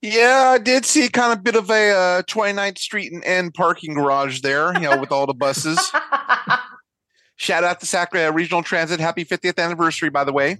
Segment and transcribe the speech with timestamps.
[0.00, 3.94] Yeah, I did see kind of bit of a uh, 29th Street and End parking
[3.94, 5.76] garage there, you know, with all the buses.
[7.36, 9.00] Shout out to Sacramento Regional Transit.
[9.00, 10.58] Happy 50th anniversary, by the way.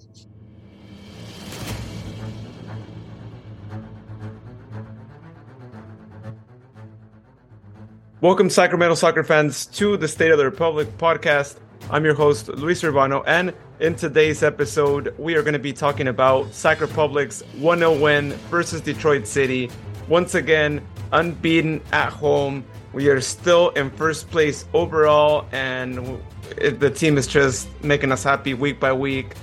[8.20, 11.58] Welcome, Sacramento soccer fans, to the State of the Republic podcast.
[11.90, 16.08] I'm your host, Luis Urbano, and in today's episode, we are going to be talking
[16.08, 19.70] about Sac Republic's 1 0 win versus Detroit City.
[20.06, 22.62] Once again, unbeaten at home.
[22.92, 26.20] We are still in first place overall, and
[26.58, 29.34] the team is just making us happy week by week.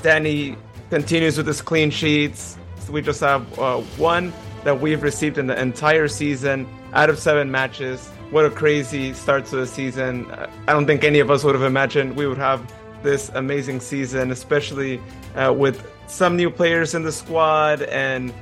[0.00, 0.56] Danny
[0.90, 2.56] continues with his clean sheets.
[2.88, 4.32] We just have uh, one
[4.62, 8.12] that we've received in the entire season out of seven matches.
[8.34, 10.28] What a crazy start to the season.
[10.66, 12.60] I don't think any of us would have imagined we would have
[13.00, 15.00] this amazing season, especially
[15.36, 18.34] uh, with some new players in the squad and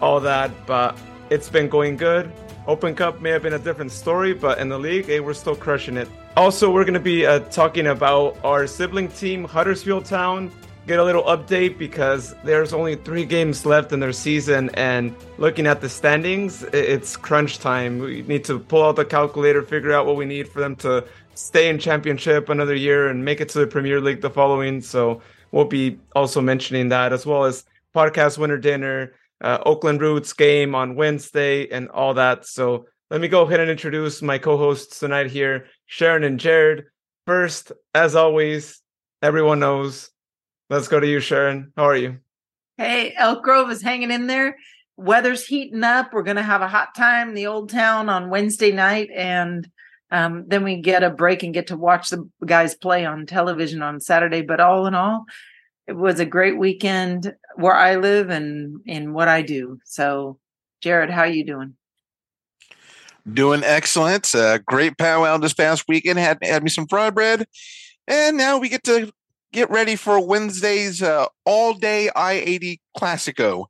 [0.00, 0.52] all that.
[0.68, 0.96] But
[1.30, 2.30] it's been going good.
[2.68, 5.56] Open Cup may have been a different story, but in the league, hey, we're still
[5.56, 6.08] crushing it.
[6.36, 10.52] Also, we're going to be uh, talking about our sibling team, Huddersfield Town
[10.90, 15.64] get a little update because there's only three games left in their season and looking
[15.64, 18.00] at the standings it's crunch time.
[18.00, 21.06] We need to pull out the calculator figure out what we need for them to
[21.36, 24.80] stay in championship another year and make it to the premier league the following.
[24.80, 30.32] So we'll be also mentioning that as well as podcast winner dinner uh, oakland roots
[30.32, 32.46] game on wednesday and all that.
[32.46, 36.86] So let me go ahead and introduce my co-hosts tonight here sharon and jared.
[37.28, 38.82] First as always
[39.22, 40.10] everyone knows
[40.70, 41.72] Let's go to you, Sharon.
[41.76, 42.18] How are you?
[42.78, 44.56] Hey, Elk Grove is hanging in there.
[44.96, 46.12] Weather's heating up.
[46.12, 49.08] We're going to have a hot time in the old town on Wednesday night.
[49.12, 49.68] And
[50.12, 53.82] um, then we get a break and get to watch the guys play on television
[53.82, 54.42] on Saturday.
[54.42, 55.24] But all in all,
[55.88, 59.80] it was a great weekend where I live and in what I do.
[59.84, 60.38] So,
[60.82, 61.74] Jared, how are you doing?
[63.30, 64.32] Doing excellent.
[64.32, 66.20] Uh, great powwow this past weekend.
[66.20, 67.46] Had had me some fried bread,
[68.06, 69.12] and now we get to
[69.52, 73.66] get ready for Wednesday's uh, all day I 80 Classico,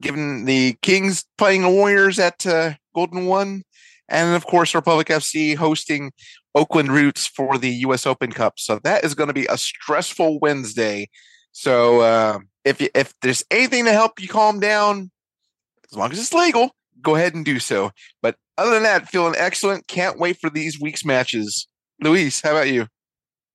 [0.00, 3.62] given the Kings playing the Warriors at uh, Golden One,
[4.08, 6.12] and of course, Republic FC hosting
[6.54, 8.06] Oakland Roots for the U.S.
[8.06, 8.54] Open Cup.
[8.58, 11.08] So that is going to be a stressful Wednesday.
[11.52, 15.10] So uh, if you, if there's anything to help you calm down,
[15.90, 16.70] as long as it's legal,
[17.00, 17.92] go ahead and do so.
[18.22, 19.86] But other than that, feeling excellent.
[19.88, 21.66] Can't wait for these week's matches.
[22.00, 22.86] Luis, how about you?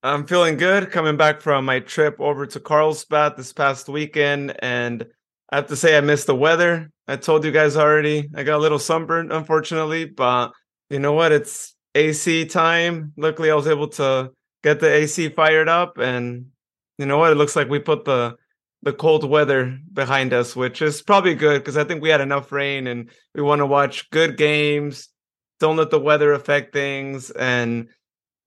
[0.01, 4.55] I'm feeling good coming back from my trip over to Carlsbad this past weekend.
[4.59, 5.05] And
[5.51, 6.89] I have to say, I missed the weather.
[7.07, 8.29] I told you guys already.
[8.33, 10.51] I got a little sunburned, unfortunately, but
[10.89, 11.33] you know what?
[11.33, 13.11] It's AC time.
[13.17, 14.31] Luckily, I was able to
[14.63, 15.97] get the AC fired up.
[15.97, 16.45] And
[16.97, 17.33] you know what?
[17.33, 18.35] It looks like we put the
[18.81, 22.49] the cold weather behind us, which is probably good because I think we had enough
[22.53, 25.09] rain and we want to watch good games.
[25.59, 27.29] Don't let the weather affect things.
[27.31, 27.89] And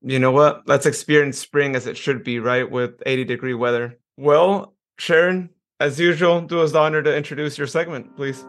[0.03, 0.67] you know what?
[0.67, 2.69] Let's experience spring as it should be, right?
[2.69, 3.97] With 80 degree weather.
[4.17, 5.49] Well, Sharon,
[5.79, 8.43] as usual, do us the honor to introduce your segment, please.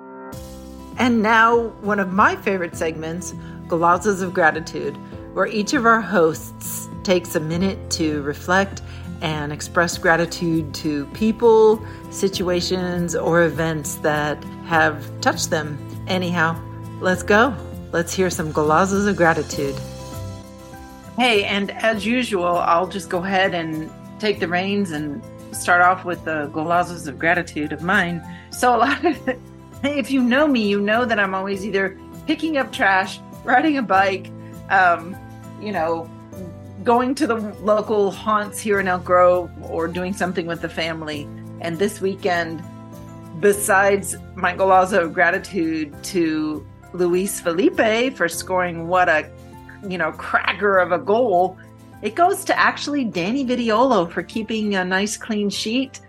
[0.98, 3.32] And now, one of my favorite segments,
[3.66, 4.97] Golazos of Gratitude,
[5.34, 8.82] where each of our hosts takes a minute to reflect
[9.21, 15.78] and express gratitude to people, situations, or events that have touched them.
[16.06, 16.60] Anyhow,
[17.00, 17.56] let's go.
[17.91, 19.75] Let's hear some Golazos of Gratitude.
[21.16, 26.04] Hey, and as usual, I'll just go ahead and take the reins and start off
[26.04, 28.20] with the golazos of gratitude of mine.
[28.50, 29.36] So, a lot of,
[29.84, 33.82] if you know me, you know that I'm always either picking up trash, riding a
[33.82, 34.28] bike,
[34.70, 35.14] um,
[35.60, 36.10] you know,
[36.82, 41.28] going to the local haunts here in Elk Grove, or doing something with the family.
[41.60, 42.60] And this weekend,
[43.38, 49.30] besides my golazo of gratitude to Luis Felipe for scoring what a
[49.91, 51.56] you know, cracker of a goal.
[52.03, 56.00] It goes to actually Danny Vitiello for keeping a nice clean sheet.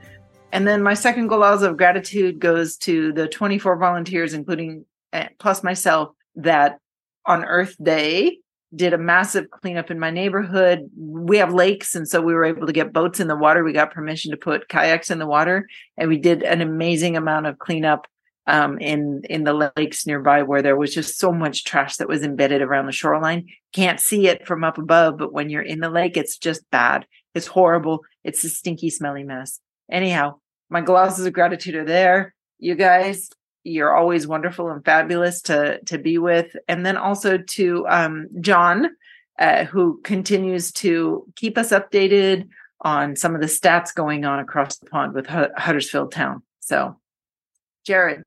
[0.52, 5.64] And then my second golazo of gratitude goes to the 24 volunteers, including eh, plus
[5.64, 6.80] myself, that
[7.26, 8.40] on Earth Day
[8.76, 10.90] did a massive cleanup in my neighborhood.
[10.98, 13.64] We have lakes, and so we were able to get boats in the water.
[13.64, 15.68] We got permission to put kayaks in the water,
[15.98, 18.08] and we did an amazing amount of cleanup
[18.48, 22.24] um, in in the lakes nearby where there was just so much trash that was
[22.24, 23.48] embedded around the shoreline.
[23.74, 27.06] Can't see it from up above, but when you're in the lake, it's just bad.
[27.34, 28.04] It's horrible.
[28.24, 29.60] It's a stinky, smelly mess.
[29.92, 30.36] Anyhow,
[30.70, 32.34] my golazos of gratitude are there.
[32.60, 33.30] You guys,
[33.64, 38.90] you're always wonderful and fabulous to to be with, and then also to um, John,
[39.40, 42.48] uh, who continues to keep us updated
[42.82, 46.44] on some of the stats going on across the pond with H- Huddersfield Town.
[46.60, 47.00] So,
[47.86, 48.24] Jared,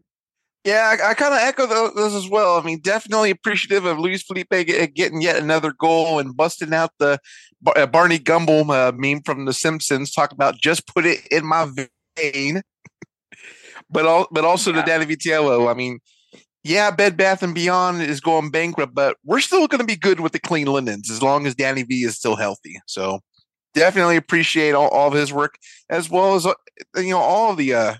[0.68, 2.58] Yeah, I, I kind of echo those, those, as well.
[2.58, 7.18] I mean, definitely appreciative of Luis Felipe getting yet another goal and busting out the
[7.74, 11.70] uh, Barney Gumble uh, meme from The Simpsons, talk about just put it in my
[12.18, 12.60] vein.
[13.90, 14.82] but all, but also yeah.
[14.82, 15.70] to Danny Vitiello.
[15.70, 16.00] I mean,
[16.62, 20.20] yeah, Bed Bath and Beyond is going bankrupt, but we're still going to be good
[20.20, 22.78] with the clean linens as long as Danny V is still healthy.
[22.84, 23.20] So
[23.72, 25.54] definitely appreciate all, all of his work
[25.88, 26.52] as well as uh,
[26.96, 27.94] you know all the uh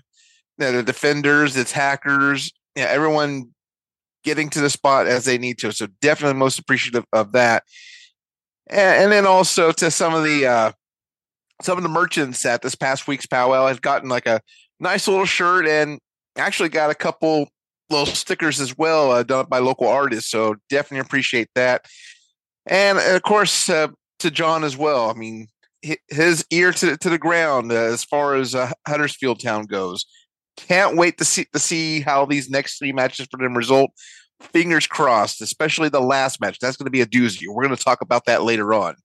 [0.59, 3.49] the defenders, the attackers, yeah, everyone
[4.23, 5.71] getting to the spot as they need to.
[5.71, 7.63] So definitely most appreciative of that.
[8.69, 10.71] And, and then also to some of the uh
[11.61, 14.39] some of the merchants at this past week's powwow have gotten like a
[14.79, 15.99] nice little shirt and
[16.37, 17.49] actually got a couple
[17.89, 20.31] little stickers as well uh, done by local artists.
[20.31, 21.85] So definitely appreciate that.
[22.65, 23.89] And of course, uh,
[24.19, 25.09] to John as well.
[25.09, 25.47] I mean,
[26.07, 30.05] his ear to, to the ground uh, as far as uh, Huddersfield Town goes.
[30.57, 33.91] Can't wait to see to see how these next three matches for them result.
[34.39, 36.59] Fingers crossed, especially the last match.
[36.59, 37.47] That's going to be a doozy.
[37.47, 38.95] We're going to talk about that later on.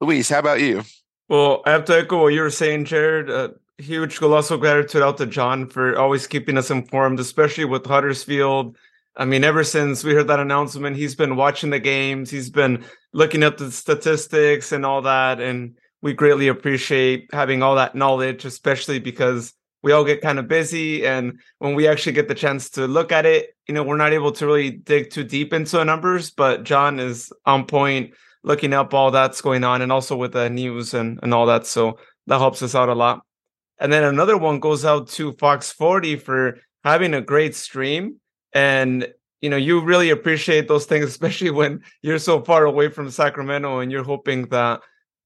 [0.00, 0.82] Luis, how about you?
[1.28, 3.30] Well, I have to echo what you were saying, Jared.
[3.30, 3.48] Uh,
[3.78, 8.76] huge colossal gratitude out to John for always keeping us informed, especially with Huddersfield.
[9.16, 12.84] I mean, ever since we heard that announcement, he's been watching the games, he's been
[13.12, 15.40] looking at the statistics and all that.
[15.40, 20.48] And we greatly appreciate having all that knowledge, especially because we all get kind of
[20.48, 21.06] busy.
[21.06, 24.12] And when we actually get the chance to look at it, you know, we're not
[24.12, 28.72] able to really dig too deep into the numbers, but John is on point looking
[28.72, 31.66] up all that's going on and also with the news and, and all that.
[31.66, 33.22] So that helps us out a lot.
[33.78, 38.16] And then another one goes out to Fox 40 for having a great stream.
[38.52, 39.08] And,
[39.40, 43.80] you know, you really appreciate those things, especially when you're so far away from Sacramento
[43.80, 44.80] and you're hoping that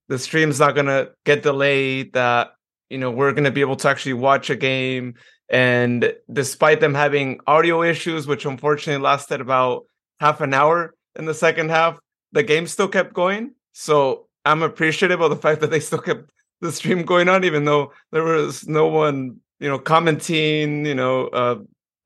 [0.09, 2.49] the stream's not going to get delayed, that,
[2.91, 5.15] you know, we're going to be able to actually watch a game.
[5.49, 9.87] And despite them having audio issues, which unfortunately lasted about
[10.19, 11.99] half an hour in the second half,
[12.33, 13.55] the game still kept going.
[13.73, 17.65] So I'm appreciative of the fact that they still kept the stream going on, even
[17.65, 21.57] though there was no one, you know, commenting, you know, uh,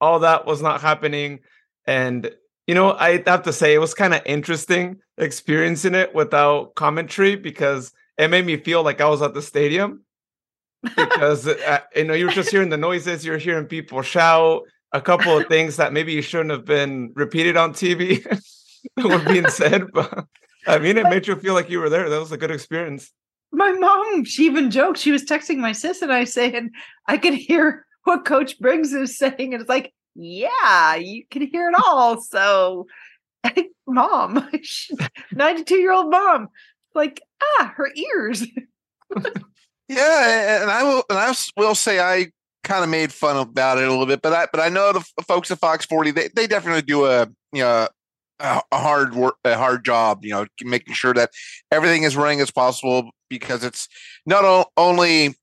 [0.00, 1.40] all that was not happening.
[1.86, 2.30] And,
[2.66, 7.36] you know, I have to say it was kind of interesting experiencing it without commentary
[7.36, 10.03] because it made me feel like I was at the stadium.
[10.96, 15.38] Because uh, you know you're just hearing the noises, you're hearing people shout, a couple
[15.38, 18.24] of things that maybe you shouldn't have been repeated on TV
[18.96, 20.26] were being said, but
[20.66, 22.08] I mean, it made you feel like you were there.
[22.08, 23.12] That was a good experience
[23.54, 24.98] my mom, she even joked.
[24.98, 26.70] She was texting my sis and I saying,
[27.06, 29.54] I could hear what Coach Briggs is saying.
[29.54, 32.20] And it's like, yeah, you can hear it all.
[32.20, 32.86] So,
[33.86, 34.48] mom,
[35.32, 36.48] 92 year old mom,
[36.94, 38.44] like, ah, her ears.
[39.88, 40.62] Yeah.
[40.62, 42.30] And I will, and I will say, I
[42.62, 45.04] kind of made fun about it a little bit, but I, but I know the
[45.24, 47.88] folks at Fox 40, they, they definitely do a, you know,
[48.40, 51.30] a, hard work, a hard job, you know, making sure that
[51.70, 53.88] everything is running as possible because it's
[54.26, 55.34] not only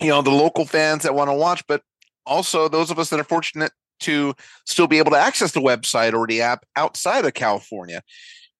[0.00, 1.82] you know the local fans that want to watch, but
[2.26, 4.34] also those of us that are fortunate to
[4.66, 8.02] still be able to access the website or the app outside of California.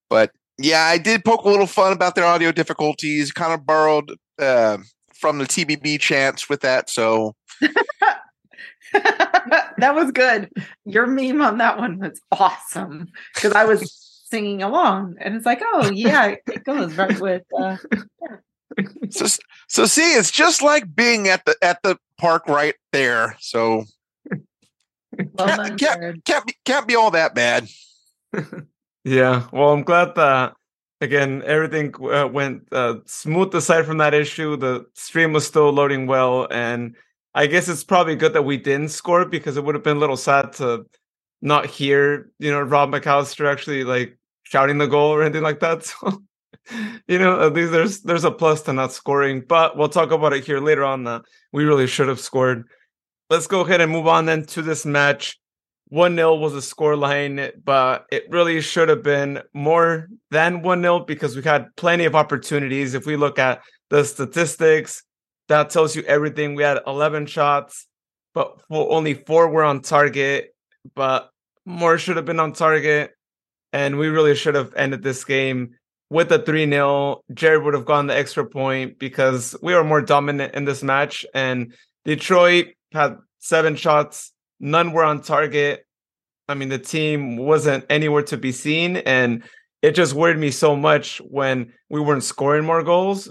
[0.09, 3.33] But yeah, I did poke a little fun about their audio difficulties.
[3.33, 4.79] Kind of borrowed uh,
[5.15, 7.35] from the TBB chants with that, so.
[8.93, 10.51] that was good.
[10.85, 13.93] Your meme on that one was awesome because I was
[14.31, 17.43] singing along, and it's like, oh yeah, it goes right with.
[17.57, 17.77] Uh,
[19.11, 19.27] so,
[19.69, 23.37] so see, it's just like being at the at the park right there.
[23.41, 23.85] So
[25.33, 27.69] well can't, can't, can't, be, can't be all that bad.
[29.05, 29.47] yeah.
[29.53, 30.55] Well, I'm glad that
[31.01, 34.57] again everything uh, went uh, smooth aside from that issue.
[34.57, 36.97] The stream was still loading well, and
[37.35, 40.01] I guess it's probably good that we didn't score because it would have been a
[40.01, 40.87] little sad to
[41.43, 45.93] not hear you know Rob McAllister actually like shouting the goal or anything like that.
[46.01, 46.23] So
[47.09, 50.33] you know, at least there's there's a plus to not scoring, but we'll talk about
[50.33, 51.05] it here later on.
[51.05, 51.23] That
[51.53, 52.65] we really should have scored.
[53.29, 55.39] Let's go ahead and move on then to this match.
[55.89, 60.83] 1 0 was a score line, but it really should have been more than 1
[60.83, 62.95] 0 because we had plenty of opportunities.
[62.95, 65.03] If we look at the statistics,
[65.49, 66.55] that tells you everything.
[66.55, 67.87] We had 11 shots,
[68.33, 70.55] but only four were on target,
[70.95, 71.31] but
[71.67, 73.13] more should have been on target.
[73.73, 75.75] And we really should have ended this game
[76.11, 80.03] with the 3 0, Jared would have gone the extra point because we were more
[80.03, 81.27] dominant in this match.
[81.35, 81.75] And
[82.05, 85.87] Detroit had seven shots, none were on target.
[86.49, 88.99] I mean, the team wasn't anywhere to be seen.
[88.99, 89.45] And
[89.83, 93.31] it just worried me so much when we weren't scoring more goals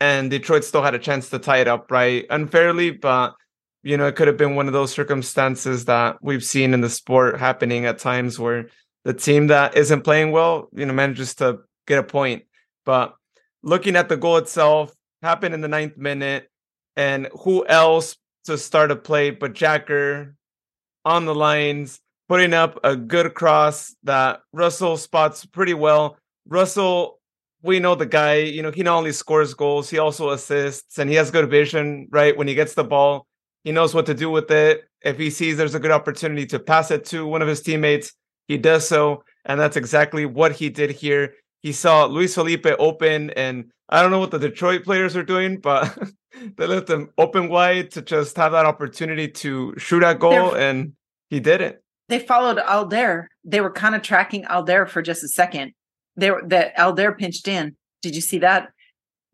[0.00, 2.26] and Detroit still had a chance to tie it up, right?
[2.30, 3.34] Unfairly, but
[3.82, 6.90] you know, it could have been one of those circumstances that we've seen in the
[6.90, 8.68] sport happening at times where
[9.04, 12.42] the team that isn't playing well, you know, manages to get a point.
[12.84, 13.14] But
[13.62, 16.50] looking at the goal itself, happened in the ninth minute,
[16.96, 20.34] and who else to start a play but Jack Gurr
[21.04, 26.16] on the lines, putting up a good cross that Russell spots pretty well.
[26.48, 27.20] Russell,
[27.62, 31.08] we know the guy, you know, he not only scores goals, he also assists and
[31.08, 32.36] he has good vision, right?
[32.36, 33.26] When he gets the ball,
[33.64, 34.84] he knows what to do with it.
[35.02, 38.12] If he sees there's a good opportunity to pass it to one of his teammates,
[38.48, 39.24] he does so.
[39.44, 41.34] And that's exactly what he did here.
[41.62, 45.58] He saw Luis Felipe open, and I don't know what the Detroit players are doing,
[45.58, 45.96] but
[46.56, 50.70] they left him open wide to just have that opportunity to shoot at goal, They're,
[50.70, 50.92] and
[51.30, 51.76] he didn't.
[52.08, 53.28] They followed Alder.
[53.44, 55.72] They were kind of tracking Alder for just a second.
[56.16, 57.76] They were that Alder pinched in.
[58.02, 58.70] Did you see that?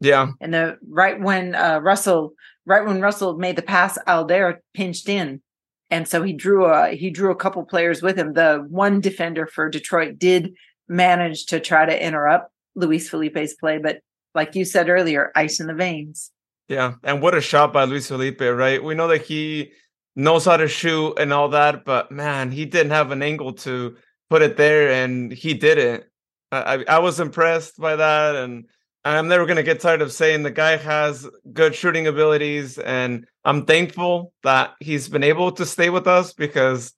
[0.01, 0.33] Yeah.
[0.41, 2.33] And the right when uh, Russell,
[2.67, 5.43] right when Russell made the pass, Alder pinched in,
[5.91, 8.33] and so he drew a he drew a couple players with him.
[8.33, 10.55] The one defender for Detroit did
[10.93, 14.01] manage to try to interrupt Luis Felipe's play, but
[14.35, 16.31] like you said earlier, ice in the veins.
[16.69, 18.83] Yeah, and what a shot by Luis Felipe, right?
[18.83, 19.73] We know that he
[20.15, 23.97] knows how to shoot and all that, but man, he didn't have an angle to
[24.31, 26.09] put it there, and he did it.
[26.51, 28.67] I, I was impressed by that, and
[29.05, 33.65] I'm never gonna get tired of saying the guy has good shooting abilities, and I'm
[33.65, 36.93] thankful that he's been able to stay with us because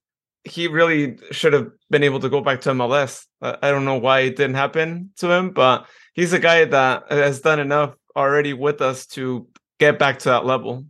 [0.45, 3.25] he really should have been able to go back to MLS.
[3.41, 7.41] I don't know why it didn't happen to him, but he's a guy that has
[7.41, 9.49] done enough already with us to
[9.79, 10.85] get back to that level.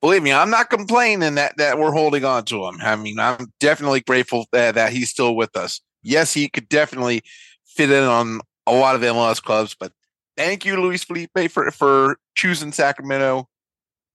[0.00, 2.78] Believe me, I'm not complaining that that we're holding on to him.
[2.80, 5.80] I mean, I'm definitely grateful that, that he's still with us.
[6.02, 7.22] Yes, he could definitely
[7.66, 9.92] fit in on a lot of MLS clubs, but
[10.36, 13.48] thank you, Luis Felipe, for for choosing Sacramento.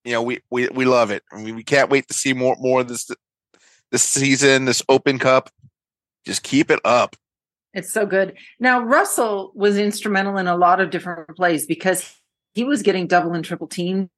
[0.04, 1.24] You know, we we, we love it.
[1.32, 3.10] I mean, we can't wait to see more more of this
[3.92, 5.50] this season, this Open Cup.
[6.26, 7.16] Just keep it up.
[7.74, 8.36] It's so good.
[8.60, 12.16] Now, Russell was instrumental in a lot of different plays because
[12.54, 14.10] he was getting double and triple teamed.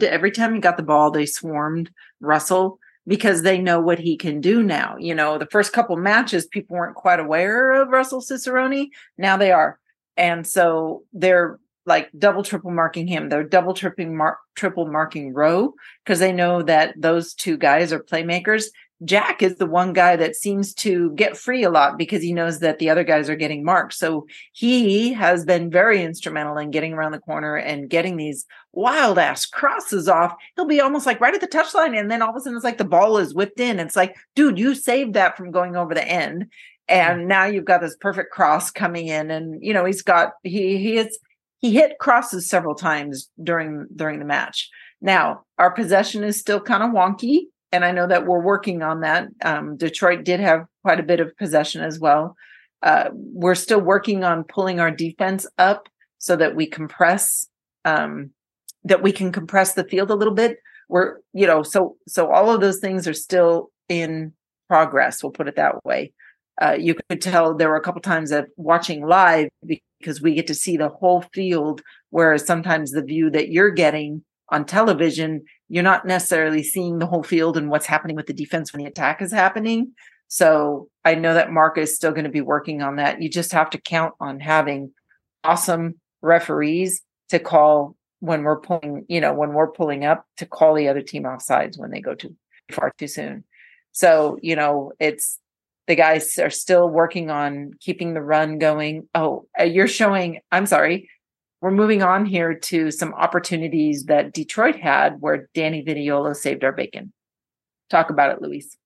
[0.00, 4.40] Every time he got the ball, they swarmed Russell because they know what he can
[4.40, 4.96] do now.
[4.98, 8.90] You know, the first couple matches, people weren't quite aware of Russell Cicerone.
[9.16, 9.78] Now they are.
[10.16, 13.28] And so they're like double triple marking him.
[13.28, 15.74] They're double tripping mark triple marking Rowe
[16.04, 18.66] because they know that those two guys are playmakers
[19.04, 22.58] Jack is the one guy that seems to get free a lot because he knows
[22.58, 23.94] that the other guys are getting marked.
[23.94, 29.18] So he has been very instrumental in getting around the corner and getting these wild
[29.18, 30.34] ass crosses off.
[30.56, 32.64] He'll be almost like right at the touchline, and then all of a sudden it's
[32.64, 33.78] like the ball is whipped in.
[33.78, 36.46] It's like, dude, you saved that from going over the end.
[36.88, 40.78] And now you've got this perfect cross coming in, and you know he's got he
[40.78, 41.18] he is
[41.58, 44.70] he hit crosses several times during during the match.
[45.00, 49.00] Now our possession is still kind of wonky and I know that we're working on
[49.00, 49.28] that.
[49.44, 52.36] Um, Detroit did have quite a bit of possession as well.
[52.82, 57.48] Uh, we're still working on pulling our defense up so that we compress,
[57.84, 58.30] um,
[58.84, 60.58] that we can compress the field a little bit.
[60.88, 64.32] We're, you know, so so all of those things are still in
[64.68, 65.22] progress.
[65.22, 66.12] We'll put it that way.
[66.60, 69.48] Uh, you could tell there were a couple times of watching live
[70.00, 74.24] because we get to see the whole field, whereas sometimes the view that you're getting
[74.50, 78.72] on television you're not necessarily seeing the whole field and what's happening with the defense
[78.72, 79.92] when the attack is happening.
[80.28, 83.22] So I know that Mark is still going to be working on that.
[83.22, 84.92] You just have to count on having
[85.44, 90.74] awesome referees to call when we're pulling, you know, when we're pulling up to call
[90.74, 92.34] the other team off sides when they go too
[92.72, 93.44] far too soon.
[93.92, 95.38] So, you know, it's
[95.86, 99.08] the guys are still working on keeping the run going.
[99.14, 101.08] Oh, uh, you're showing, I'm sorry,
[101.60, 106.72] we're moving on here to some opportunities that Detroit had where Danny Vitiello saved our
[106.72, 107.12] bacon.
[107.90, 108.76] Talk about it, Luis.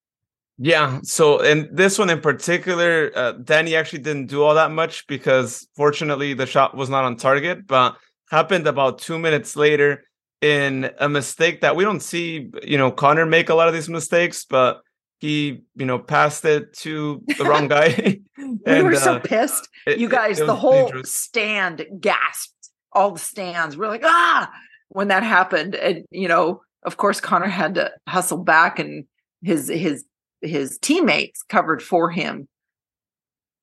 [0.58, 1.00] Yeah.
[1.02, 5.66] So, and this one in particular, uh, Danny actually didn't do all that much because
[5.76, 7.96] fortunately the shot was not on target, but
[8.30, 10.04] happened about two minutes later
[10.40, 13.88] in a mistake that we don't see, you know, Connor make a lot of these
[13.88, 14.82] mistakes, but
[15.18, 18.20] he, you know, passed it to the wrong guy.
[18.36, 19.68] and, we were so uh, pissed.
[19.86, 21.14] You guys, it, it the whole dangerous.
[21.14, 22.61] stand gasped
[22.92, 23.76] all the stands.
[23.76, 24.50] We're like, ah,
[24.88, 25.74] when that happened.
[25.74, 29.04] And, you know, of course, Connor had to hustle back and
[29.42, 30.04] his, his,
[30.40, 32.48] his teammates covered for him.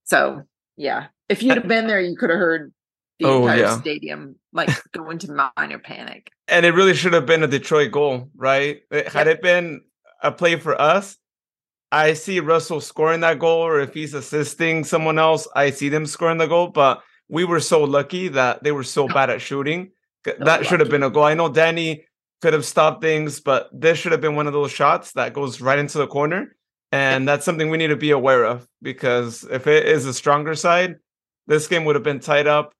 [0.06, 0.44] So
[0.78, 2.74] yeah, if you'd have been there, you could have heard
[3.20, 3.80] the oh, entire yeah.
[3.80, 6.32] stadium like go into minor panic.
[6.48, 8.82] And it really should have been a Detroit goal, right?
[8.92, 9.82] Had it been
[10.24, 11.18] a play for us,
[11.92, 16.06] I see Russell scoring that goal, or if he's assisting someone else, I see them
[16.06, 16.68] scoring the goal.
[16.68, 19.92] But we were so lucky that they were so bad at shooting.
[20.40, 21.24] That should have been a goal.
[21.24, 22.04] I know Danny
[22.42, 25.62] could have stopped things, but this should have been one of those shots that goes
[25.62, 26.56] right into the corner.
[26.92, 30.56] And that's something we need to be aware of because if it is a stronger
[30.56, 30.98] side,
[31.48, 32.74] this game would have been tied up,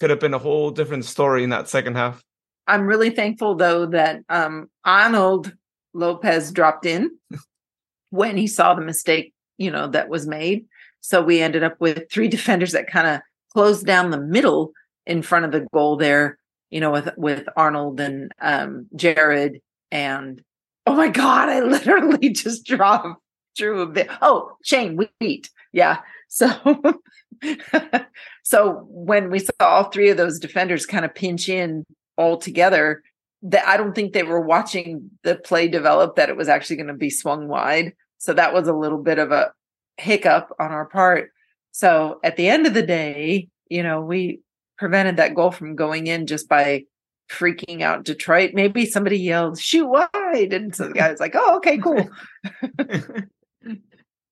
[0.00, 2.22] could have been a whole different story in that second half.
[2.66, 5.52] I'm really thankful though that um, Arnold
[5.94, 7.10] Lopez dropped in
[8.10, 10.66] when he saw the mistake, you know, that was made.
[11.00, 13.20] So we ended up with three defenders that kind of
[13.52, 14.72] closed down the middle
[15.06, 16.38] in front of the goal there,
[16.70, 20.42] you know, with with Arnold and um, Jared and
[20.86, 23.22] oh my god, I literally just dropped
[23.56, 24.08] drew a bit.
[24.20, 25.98] Oh, Shane Wheat, yeah.
[26.28, 26.50] So,
[28.42, 31.84] so when we saw all three of those defenders kind of pinch in
[32.16, 33.02] all together,
[33.42, 36.86] that I don't think they were watching the play develop that it was actually going
[36.88, 37.92] to be swung wide.
[38.18, 39.52] So that was a little bit of a
[39.96, 41.32] hiccup on our part.
[41.72, 44.40] So at the end of the day, you know, we
[44.78, 46.84] prevented that goal from going in just by
[47.30, 48.52] freaking out Detroit.
[48.54, 50.52] Maybe somebody yelled, shoot wide.
[50.52, 52.08] And so the guy was like, oh, okay, cool.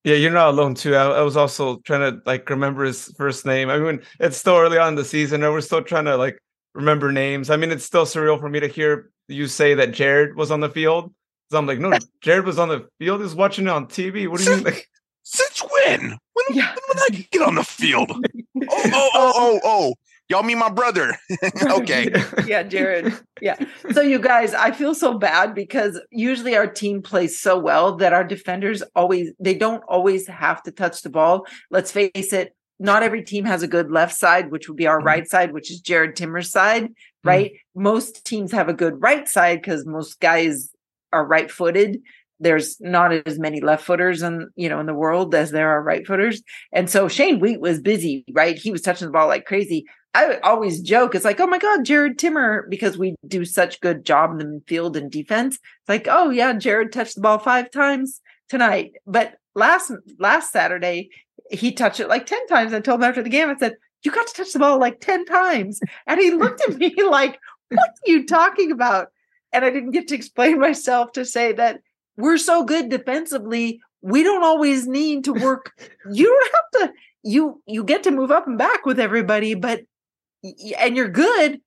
[0.05, 0.95] yeah, you're not alone too.
[0.95, 3.71] I, I, was also trying to like remember his first name.
[3.71, 6.39] I mean, it's still early on in the season and we're still trying to like
[6.75, 7.49] remember names.
[7.49, 10.61] I mean, it's still surreal for me to hear you say that Jared was on
[10.61, 11.13] the field.
[11.51, 13.23] So I'm like, no, Jared was on the field.
[13.23, 14.29] He's watching it on TV.
[14.29, 14.65] What do you mean?
[14.65, 14.90] Like,
[15.31, 16.19] since when?
[16.33, 16.75] When, yeah.
[16.75, 18.11] when would I get on the field?
[18.15, 19.95] oh, oh, oh, oh, oh.
[20.29, 21.17] Y'all mean my brother.
[21.63, 22.13] okay.
[22.47, 23.15] yeah, Jared.
[23.41, 23.57] Yeah.
[23.93, 28.13] So you guys, I feel so bad because usually our team plays so well that
[28.13, 31.47] our defenders always they don't always have to touch the ball.
[31.71, 34.99] Let's face it, not every team has a good left side, which would be our
[34.99, 35.07] mm-hmm.
[35.07, 37.29] right side, which is Jared Timmer's side, mm-hmm.
[37.29, 37.53] right?
[37.53, 37.83] Mm-hmm.
[37.83, 40.71] Most teams have a good right side because most guys
[41.13, 42.03] are right footed.
[42.41, 45.83] There's not as many left footers in you know in the world as there are
[45.83, 46.43] right footers.
[46.73, 48.57] And so Shane Wheat was busy, right?
[48.57, 49.85] He was touching the ball like crazy.
[50.13, 54.05] I always joke, it's like, oh my God, Jared Timmer, because we do such good
[54.05, 55.55] job in the field and defense.
[55.57, 58.93] It's like, oh yeah, Jared touched the ball five times tonight.
[59.07, 61.11] But last last Saturday,
[61.51, 62.73] he touched it like 10 times.
[62.73, 65.00] I told him after the game, I said, You got to touch the ball like
[65.00, 65.81] 10 times.
[66.07, 69.09] And he looked at me like, What are you talking about?
[69.53, 71.81] And I didn't get to explain myself to say that
[72.21, 73.80] we're so good defensively.
[74.02, 75.73] We don't always need to work.
[76.11, 79.83] you don't have to, you you get to move up and back with everybody, but
[80.78, 81.61] and you're good,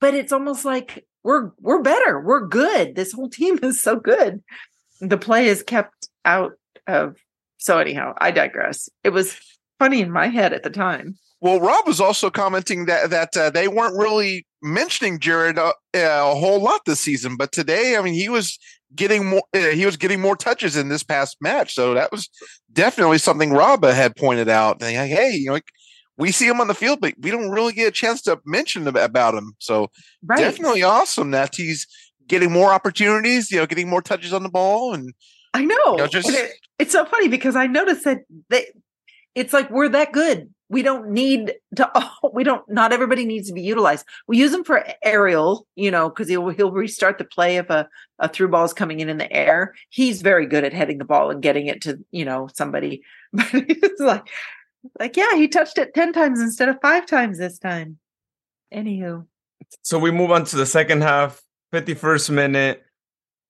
[0.00, 2.20] but it's almost like we're we're better.
[2.20, 2.96] We're good.
[2.96, 4.42] This whole team is so good.
[5.00, 6.52] The play is kept out
[6.86, 7.16] of
[7.58, 8.88] so anyhow, I digress.
[9.04, 9.36] It was
[9.78, 11.18] funny in my head at the time.
[11.42, 16.34] Well, Rob was also commenting that that uh, they weren't really mentioning Jared uh, a
[16.34, 18.58] whole lot this season, but today, I mean, he was
[18.94, 19.42] getting more.
[19.54, 22.28] Uh, he was getting more touches in this past match, so that was
[22.72, 24.80] definitely something Raba had pointed out.
[24.80, 25.60] Like, hey, you know,
[26.16, 28.86] we see him on the field, but we don't really get a chance to mention
[28.86, 29.54] about him.
[29.58, 29.88] So
[30.24, 30.38] right.
[30.38, 31.86] definitely awesome that he's
[32.26, 33.50] getting more opportunities.
[33.50, 35.12] You know, getting more touches on the ball and
[35.54, 35.92] I know.
[35.92, 38.66] You know just it, it's so funny because I noticed that they,
[39.34, 40.52] it's like we're that good.
[40.70, 41.90] We don't need to.
[42.22, 42.66] Oh, we don't.
[42.68, 44.06] Not everybody needs to be utilized.
[44.26, 47.88] We use him for aerial, you know, because he'll he'll restart the play if a
[48.18, 49.74] a through ball is coming in in the air.
[49.90, 53.02] He's very good at heading the ball and getting it to you know somebody.
[53.32, 54.26] But it's like,
[54.98, 57.98] like yeah, he touched it ten times instead of five times this time.
[58.72, 59.26] Anywho,
[59.82, 62.84] so we move on to the second half, fifty first minute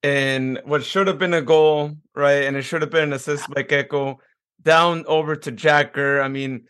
[0.03, 2.45] and what should have been a goal, right?
[2.45, 4.17] And it should have been an assist by Keko
[4.63, 6.23] down over to Jack Gurr.
[6.23, 6.65] I mean,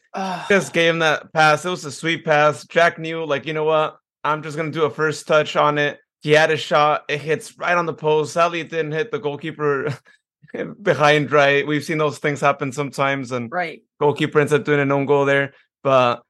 [0.48, 1.64] just gave him that pass.
[1.64, 2.66] It was a sweet pass.
[2.66, 3.98] Jack knew, like, you know what?
[4.24, 5.98] I'm just gonna do a first touch on it.
[6.20, 7.04] He had a shot.
[7.08, 8.34] It hits right on the post.
[8.34, 9.94] Sadly, it didn't hit the goalkeeper
[10.82, 11.32] behind.
[11.32, 15.06] Right, we've seen those things happen sometimes, and right goalkeeper ends up doing an own
[15.06, 16.22] goal there, but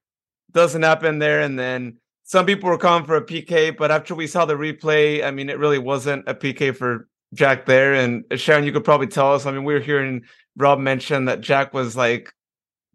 [0.52, 1.40] doesn't happen there.
[1.40, 5.24] And then some people were calling for a PK, but after we saw the replay,
[5.24, 7.94] I mean, it really wasn't a PK for Jack there.
[7.94, 9.46] And uh, Sharon, you could probably tell us.
[9.46, 10.22] I mean, we were hearing
[10.60, 12.32] Rob mentioned that Jack was like,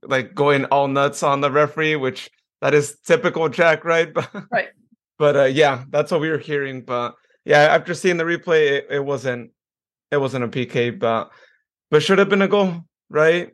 [0.04, 2.30] like going all nuts on the referee, which
[2.62, 4.12] that is typical Jack, right?
[4.52, 4.70] right.
[5.18, 6.82] But uh, yeah, that's what we were hearing.
[6.82, 9.52] But yeah, after seeing the replay, it, it wasn't,
[10.12, 11.32] it wasn't a PK, but
[11.92, 13.52] but should have been a goal, right?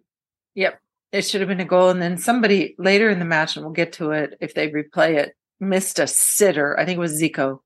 [0.56, 0.80] Yep,
[1.12, 1.89] it should have been a goal.
[1.89, 5.15] And then somebody later in the match, and we'll get to it if they replay
[5.15, 6.78] it missed a sitter.
[6.78, 7.60] I think it was Zico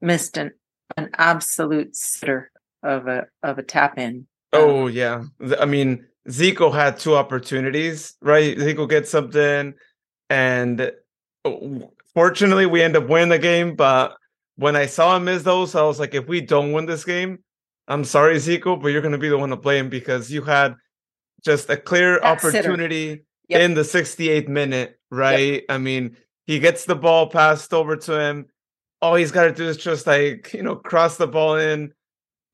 [0.00, 0.52] missed an
[0.96, 2.50] an absolute sitter
[2.82, 4.26] of a of a tap in.
[4.52, 5.24] Oh yeah,
[5.58, 8.56] I mean Zico had two opportunities, right?
[8.56, 9.74] Zico gets something,
[10.30, 10.92] and
[11.44, 13.74] oh, fortunately we end up winning the game.
[13.74, 14.16] But
[14.56, 17.38] when I saw him miss those, I was like, if we don't win this game,
[17.88, 20.74] I'm sorry, Zico, but you're going to be the one to blame because you had
[21.44, 23.60] just a clear opportunity yep.
[23.60, 25.54] in the 68th minute, right?
[25.54, 25.64] Yep.
[25.68, 28.46] I mean, he gets the ball passed over to him.
[29.00, 31.92] all he's got to do is just like you know cross the ball in,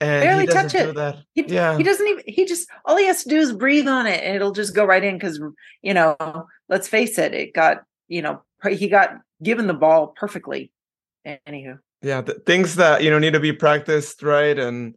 [0.01, 0.95] and Barely he doesn't touch it.
[0.95, 1.17] that.
[1.35, 4.07] He, yeah, he doesn't even he just all he has to do is breathe on
[4.07, 5.41] it and it'll just go right in because
[5.83, 6.17] you know
[6.69, 9.11] let's face it it got you know he got
[9.43, 10.71] given the ball perfectly
[11.27, 14.95] anywho yeah, th- things that you know need to be practiced, right, and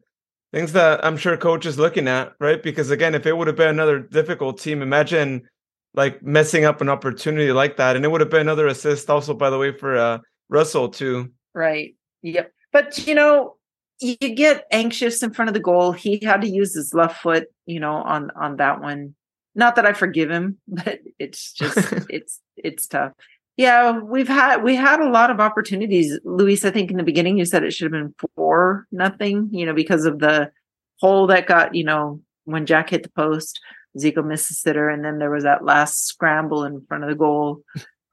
[0.53, 2.61] things that I'm sure coach is looking at, right?
[2.61, 5.47] Because again, if it would have been another difficult team, imagine
[5.93, 9.33] like messing up an opportunity like that, and it would have been another assist, also
[9.33, 11.31] by the way, for uh, Russell too.
[11.53, 13.55] right yep but you know
[14.01, 15.91] you get anxious in front of the goal.
[15.91, 19.15] He had to use his left foot you know on on that one.
[19.53, 21.77] Not that i forgive him but it's just
[22.09, 23.13] it's it's tough.
[23.57, 26.19] Yeah we've had we had a lot of opportunities.
[26.23, 29.65] Luis i think in the beginning you said it should have been four nothing you
[29.65, 30.51] know because of the
[30.99, 33.59] hole that got you know when jack hit the post
[33.97, 37.15] zico missed the sitter and then there was that last scramble in front of the
[37.15, 37.61] goal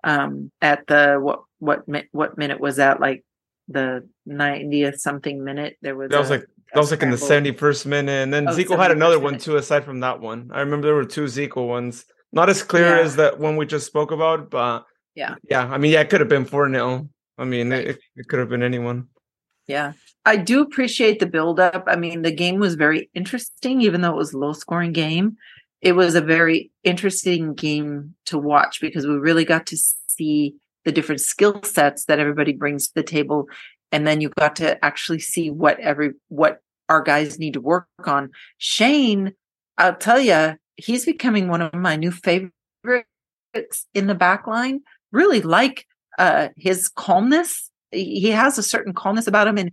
[0.04, 3.00] um at the what what what minute was that?
[3.00, 3.24] Like
[3.68, 7.16] the 90th something minute there was That was a- like that was like in the
[7.16, 9.56] 71st minute, and then Oh, Zico had another 71st one too.
[9.56, 13.00] Aside from that one, I remember there were two Zico ones, not as clear Yeah.
[13.00, 15.34] as that one we just spoke about, but Yeah.
[15.50, 15.66] yeah.
[15.66, 17.86] I mean, yeah, it could have been four 0 I mean, Right.
[17.88, 19.08] it, it could have been anyone.
[19.66, 19.92] Yeah.
[20.26, 21.84] I do appreciate the build up.
[21.86, 25.36] I mean, the game was very interesting, even though it was a low scoring game.
[25.80, 29.76] It was a very interesting game to watch because we really got to
[30.08, 30.56] see
[30.88, 33.46] the different skill sets that everybody brings to the table.
[33.92, 37.86] And then you got to actually see what every what our guys need to work
[38.06, 38.30] on.
[38.56, 39.34] Shane,
[39.76, 42.54] I'll tell you, he's becoming one of my new favorites
[43.92, 44.80] in the back line.
[45.12, 45.84] Really like
[46.16, 47.70] uh his calmness.
[47.92, 49.70] He has a certain calmness about him and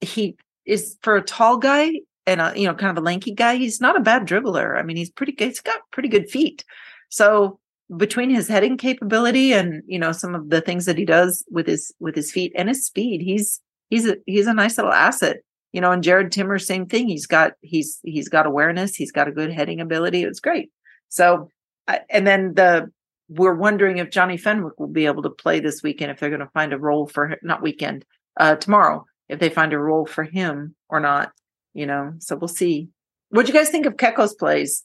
[0.00, 1.92] he is for a tall guy
[2.26, 4.82] and a you know kind of a lanky guy he's not a bad dribbler i
[4.82, 6.64] mean he's pretty good he's got pretty good feet
[7.08, 7.58] so
[7.96, 11.66] between his heading capability and you know some of the things that he does with
[11.66, 15.38] his with his feet and his speed he's he's a he's a nice little asset.
[15.72, 17.08] You know and jared timmer same thing.
[17.08, 18.94] He's got he's he's got awareness.
[18.94, 20.24] He's got a good heading ability.
[20.24, 20.70] It's great.
[21.08, 21.50] So
[21.86, 22.90] and then the
[23.28, 26.40] we're wondering if johnny fenwick will be able to play this weekend if they're going
[26.40, 28.04] to find a role for him not weekend
[28.38, 31.32] uh tomorrow if they find a role for him or not
[31.76, 32.14] you know?
[32.18, 32.88] So we'll see.
[33.28, 34.84] What do you guys think of keko's plays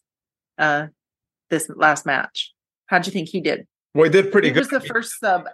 [0.57, 0.87] uh
[1.49, 2.51] this last match
[2.91, 4.67] how'd you think he did Well, he did pretty he good.
[4.69, 5.47] He was the first sub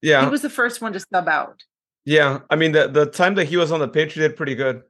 [0.00, 1.60] yeah, he was the first one to sub out
[2.04, 2.40] yeah.
[2.50, 4.82] I mean, the the time that he was on the pitch, he did pretty good,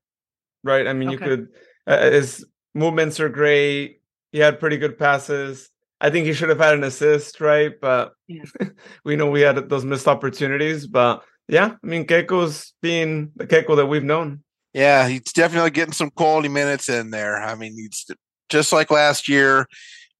[0.64, 0.86] right?
[0.86, 1.48] I mean, you could
[1.86, 4.00] uh, his movements are great.
[4.32, 5.68] He had pretty good passes.
[6.00, 7.72] I think he should have had an assist, right?
[7.80, 8.44] But Yeah.
[9.04, 10.86] we know we had those missed opportunities.
[10.86, 14.42] But yeah, I mean, Keko's being the Keiko that we've known.
[14.72, 17.36] Yeah, he's definitely getting some quality minutes in there.
[17.42, 18.06] I mean, he's
[18.48, 19.66] just like last year.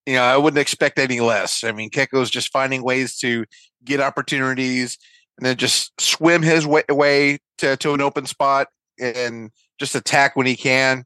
[0.07, 1.63] You know, I wouldn't expect any less.
[1.65, 3.45] I mean, Keko's just finding ways to
[3.85, 4.99] get opportunities
[5.39, 8.69] and then just swim his way, way to, to an open spot
[9.01, 11.05] and just attack when he can.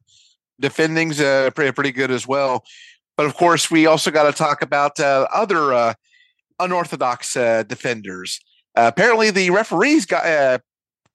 [0.59, 2.63] Defending's uh, pretty pretty good as well.
[3.15, 5.93] But of course, we also got to talk about uh, other uh,
[6.59, 8.39] unorthodox uh, defenders.
[8.75, 10.59] Uh, apparently, the referees got uh,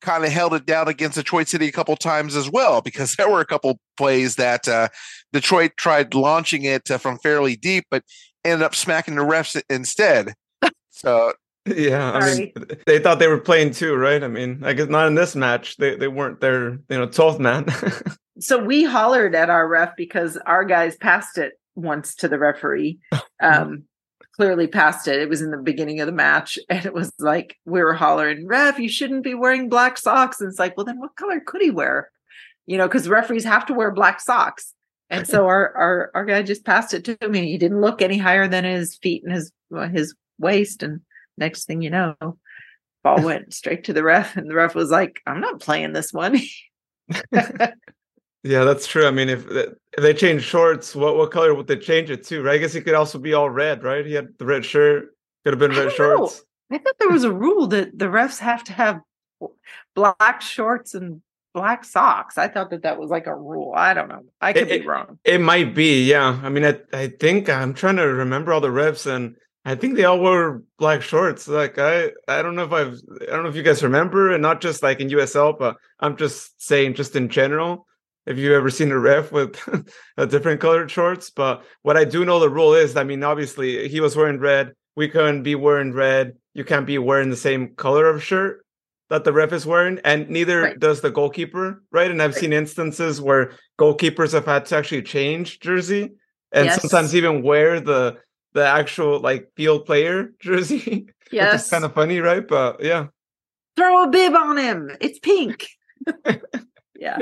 [0.03, 3.31] kind of held it down against Detroit City a couple times as well, because there
[3.31, 4.89] were a couple plays that uh,
[5.33, 8.03] Detroit tried launching it uh, from fairly deep, but
[8.45, 10.35] ended up smacking the refs instead.
[10.91, 11.33] So
[11.65, 12.53] Yeah, I mean,
[12.87, 14.23] they thought they were playing too, right?
[14.23, 15.77] I mean, I guess not in this match.
[15.77, 17.67] They they weren't their you know twelfth man.
[18.41, 22.99] so we hollered at our ref because our guys passed it once to the referee
[23.43, 23.85] um
[24.37, 25.21] clearly passed it.
[25.21, 28.47] It was in the beginning of the match and it was like we were hollering
[28.47, 30.41] ref you shouldn't be wearing black socks.
[30.41, 32.11] And it's like well then what color could he wear?
[32.67, 34.75] You know because referees have to wear black socks.
[35.11, 37.51] And so our our our guy just passed it to me.
[37.51, 39.53] He didn't look any higher than his feet and his
[39.93, 40.83] his waist.
[40.83, 41.01] And
[41.37, 42.15] next thing you know
[43.05, 44.37] ball went straight to the ref.
[44.37, 46.39] And the ref was like i'm not playing this one
[48.43, 49.07] yeah, that's true.
[49.07, 52.25] I mean, if eh, if they change shorts, what what color would they change it
[52.27, 52.43] to?
[52.43, 52.55] Right?
[52.55, 54.05] I guess he could also be all red, right?
[54.05, 55.15] He had the red shirt.
[55.45, 55.95] Could have been red know.
[55.95, 56.43] shorts.
[56.71, 59.01] I thought there was a rule that the refs have to have
[59.95, 61.21] black shorts and
[61.55, 62.39] black socks.
[62.39, 63.73] I thought that that was like a rule.
[63.77, 64.23] I don't know.
[64.41, 65.19] I could It- be wrong.
[65.25, 66.41] It might be, yeah.
[66.43, 69.97] I mean, I I think I'm trying to remember all the refs, and I think
[69.97, 71.47] they all wore black shorts.
[71.49, 74.43] Like I I don't know if I've I don't know if you guys remember, and
[74.43, 77.87] not just like in USL, but I'm just saying just in general.
[78.27, 79.57] If you ever seen a ref with
[80.17, 83.89] a different colored shorts, but what I do know the rule is, I mean, obviously
[83.89, 84.73] he was wearing red.
[84.95, 86.35] We couldn't be wearing red.
[86.55, 88.65] You can't be wearing the same color of shirt
[89.11, 90.79] that the ref is wearing, and neither Right.
[90.79, 92.11] does the goalkeeper, right?
[92.11, 92.41] And I've Right.
[92.41, 96.13] seen instances where goalkeepers have had to actually change jersey
[96.53, 96.81] and Yes.
[96.81, 98.19] sometimes even wear the
[98.55, 101.65] the actual like field player jersey, which Yes.
[101.65, 102.47] is kind of funny, right?
[102.47, 103.07] But yeah,
[103.77, 104.91] throw a bib on him.
[105.01, 105.67] It's pink.
[106.97, 107.19] yeah.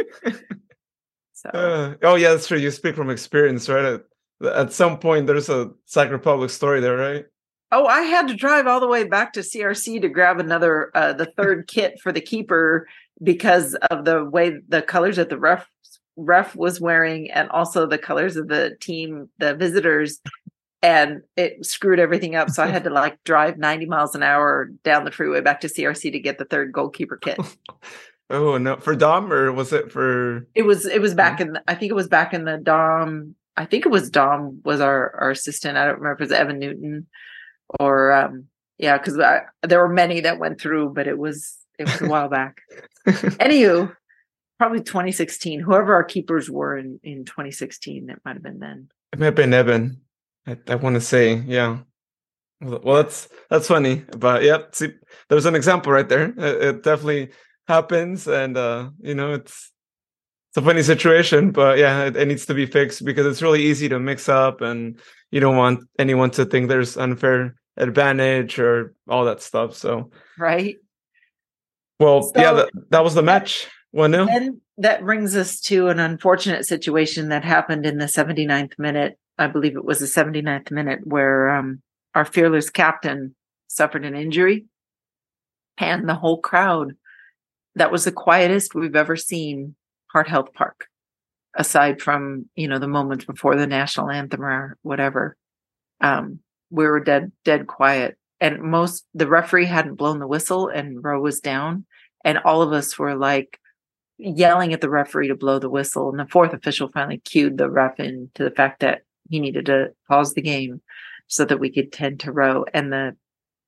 [1.40, 1.48] So.
[1.50, 2.58] Uh, oh yeah, that's true.
[2.58, 3.84] You speak from experience, right?
[3.84, 4.02] At,
[4.44, 7.24] at some point, there's a Sac Republic story there, right?
[7.72, 11.12] Oh, I had to drive all the way back to CRC to grab another, uh,
[11.12, 12.86] the third kit for the keeper
[13.22, 15.66] because of the way the colors that the ref
[16.16, 20.20] ref was wearing, and also the colors of the team, the visitors,
[20.82, 22.50] and it screwed everything up.
[22.50, 25.68] So I had to like drive 90 miles an hour down the freeway back to
[25.68, 27.38] CRC to get the third goalkeeper kit.
[28.30, 30.46] oh no, for Dom or was it for?
[30.54, 30.86] It was.
[30.86, 31.52] It was back in.
[31.52, 33.34] The, I think it was back in the Dom.
[33.56, 35.76] I think it was Dom was our our assistant.
[35.76, 37.06] I don't remember if it was Evan Newton
[37.78, 38.46] or um
[38.78, 39.14] yeah, because
[39.62, 42.62] there were many that went through, but it was it was a while back.
[43.06, 43.94] Anywho,
[44.58, 45.60] probably 2016.
[45.60, 48.88] Whoever our keepers were in in 2016, it might have been then.
[49.12, 50.00] It might have been Evan.
[50.46, 51.80] I, I want to say, yeah.
[52.62, 54.58] Well, that's that's funny, but yeah.
[54.72, 54.94] See,
[55.28, 56.32] there's an example right there.
[56.36, 57.30] It, it definitely
[57.70, 59.72] happens, and uh, you know, it's
[60.50, 63.62] it's a funny situation, but yeah, it, it, needs to be fixed because it's really
[63.62, 68.94] easy to mix up, and you don't want anyone to think there's unfair advantage or
[69.08, 69.76] all that stuff.
[69.76, 70.76] So right.
[72.00, 73.68] Well, so, yeah, that, that was the match.
[73.92, 74.28] One nil.
[74.28, 79.18] And that brings us to an unfortunate situation that happened in the 79th minute.
[79.38, 81.82] I believe it was the 79th minute where um,
[82.14, 83.34] our fearless captain
[83.68, 84.66] suffered an injury,
[85.78, 86.94] and the whole crowd.
[87.76, 89.74] That was the quietest we've ever seen
[90.12, 90.86] Heart Health Park,
[91.56, 95.36] aside from you know the moments before the national anthem or whatever.
[96.00, 98.16] Um, we were dead dead quiet.
[98.40, 101.84] And most the referee hadn't blown the whistle and row was down.
[102.24, 103.58] And all of us were like
[104.16, 106.10] yelling at the referee to blow the whistle.
[106.10, 109.66] And the fourth official finally cued the ref in to the fact that he needed
[109.66, 110.80] to pause the game
[111.26, 113.16] so that we could tend to row and the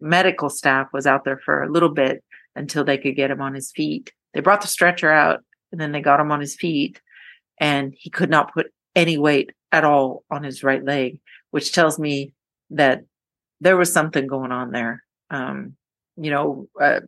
[0.01, 2.25] medical staff was out there for a little bit
[2.57, 5.93] until they could get him on his feet they brought the stretcher out and then
[5.93, 7.01] they got him on his feet
[7.59, 11.19] and he could not put any weight at all on his right leg
[11.51, 12.33] which tells me
[12.71, 13.05] that
[13.63, 15.05] there was something going on there.
[15.31, 15.77] Um,
[16.17, 17.01] you know, uh,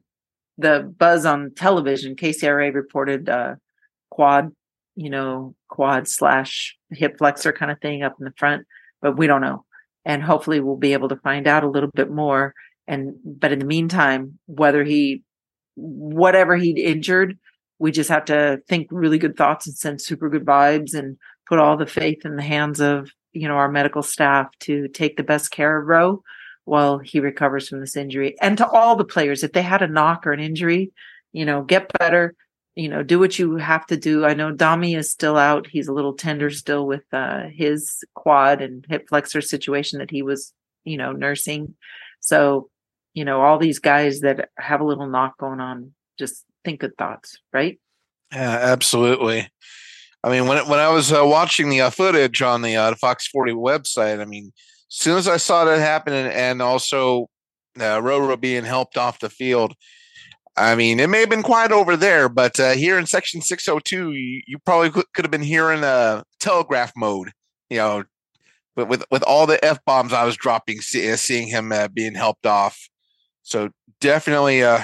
[0.57, 3.57] the buzz on television, KCRA reported uh,
[4.11, 4.53] quad,
[4.95, 8.67] you know, quad slash hip flexor kind of thing up in the front,
[9.03, 9.65] but we don't know.
[10.05, 12.55] And hopefully we'll be able to find out a little bit more.
[12.87, 15.23] And, but in the meantime, whether he,
[15.77, 17.39] whatever he'd injured,
[17.79, 21.59] we just have to think really good thoughts and send super good vibes and put
[21.59, 25.23] all the faith in the hands of you know our medical staff to take the
[25.23, 26.23] best care of Rowe
[26.65, 28.37] while he recovers from this injury.
[28.41, 30.93] And to all the players, if they had a knock or an injury,
[31.33, 32.35] you know, get better.
[32.77, 34.25] You know, do what you have to do.
[34.25, 35.69] I know Dami is still out.
[35.69, 40.23] He's a little tender still with uh, his quad and hip flexor situation that he
[40.23, 41.75] was, you know, nursing.
[42.19, 42.71] So,
[43.15, 46.97] you know, all these guys that have a little knock going on, just think good
[46.99, 47.81] thoughts, right?
[48.33, 49.49] Yeah, absolutely.
[50.25, 53.29] I mean, when when I was uh, watching the uh, footage on the uh, Fox
[53.29, 54.53] 40 website, I mean,
[54.91, 57.29] as soon as I saw that happen, and, and also
[57.77, 59.75] uh, Roro being helped off the field,
[60.57, 64.13] I mean, it may have been quiet over there, but uh, here in Section 602,
[64.13, 67.33] you, you probably could, could have been hearing uh, telegraph mode,
[67.71, 68.05] you know,
[68.77, 72.15] with with, with all the f bombs I was dropping, see, uh, seeing him being
[72.15, 72.89] helped off.
[73.45, 74.81] So definitely, uh,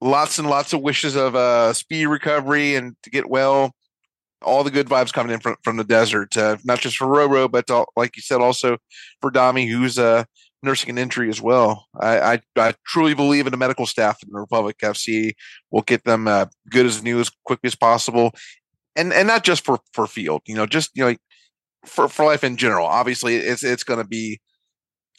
[0.00, 3.72] lots and lots of wishes of uh, recovery and to get well
[4.42, 7.50] all the good vibes coming in from, from the desert, uh, not just for Roro,
[7.50, 8.76] but all, like you said, also
[9.20, 10.24] for Dami, who's uh,
[10.62, 11.86] nursing an injury as well.
[12.00, 15.32] I, I, I, truly believe in the medical staff in the Republic FC.
[15.70, 18.32] We'll get them uh, good as new as quickly as possible,
[18.94, 21.16] and and not just for for field, you know, just you know,
[21.84, 22.86] for for life in general.
[22.86, 24.40] Obviously, it's it's going to be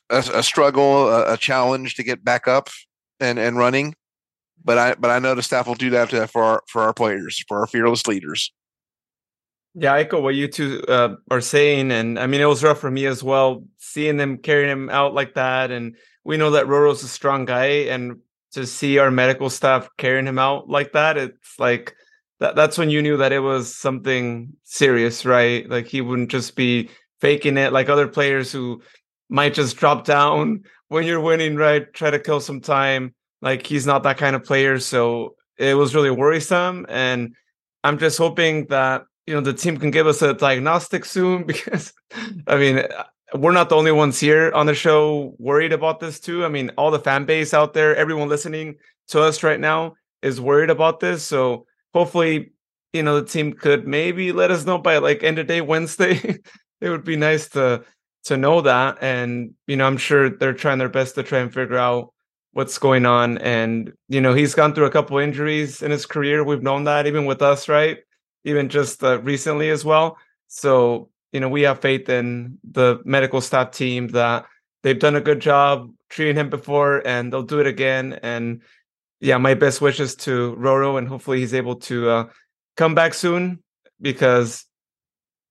[0.09, 2.69] a, a struggle, a, a, challenge to get back up
[3.19, 3.95] and and running.
[4.63, 7.43] But I but I know the staff will do that for our for our players,
[7.47, 8.51] for our fearless leaders.
[9.75, 12.79] Yeah, I echo what you two uh, are saying, and I mean it was rough
[12.79, 15.71] for me as well, seeing them carrying him out like that.
[15.71, 18.19] And we know that Roro's a strong guy, and
[18.53, 21.95] to see our medical staff carrying him out like that, it's like
[22.39, 22.55] that.
[22.55, 25.69] That's when you knew that it was something serious, right?
[25.69, 26.89] Like he wouldn't just be
[27.21, 28.81] faking it, like other players who
[29.29, 31.91] might just drop down when you're winning, right?
[31.93, 33.13] Try to kill some time.
[33.41, 37.35] Like he's not that kind of player, so it was really worrisome, and
[37.83, 41.93] I'm just hoping that you know the team can give us a diagnostic soon because
[42.47, 43.03] i mean uh,
[43.35, 46.71] we're not the only ones here on the show worried about this too i mean
[46.77, 48.75] all the fan base out there everyone listening
[49.09, 52.51] to us right now is worried about this so hopefully
[52.93, 56.39] you know the team could maybe let us know by like end of day wednesday
[56.81, 57.83] it would be nice to
[58.25, 61.53] to know that and you know i'm sure they're trying their best to try and
[61.53, 62.13] figure out
[62.57, 63.37] what's going on.
[63.37, 66.43] And you know, he's gone through a couple injuries in his career.
[66.43, 67.99] We've known that even with us, right?
[68.45, 70.17] Even just uh, recently as well.
[70.47, 74.45] So you know, we have faith in the medical staff team that
[74.81, 78.17] they've done a good job treating him before, and they'll do it again.
[78.23, 78.63] And
[79.19, 82.25] yeah, my best wishes to Roro, and hopefully he's able to uh,
[82.75, 83.61] come back soon
[84.01, 84.65] because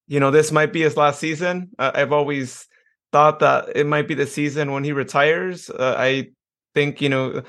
[0.08, 1.70] you know this might be his last season.
[1.78, 2.66] Uh, I've always
[3.12, 5.70] thought that it might be the season when he retires.
[5.70, 6.28] Uh, I
[6.74, 7.42] think you know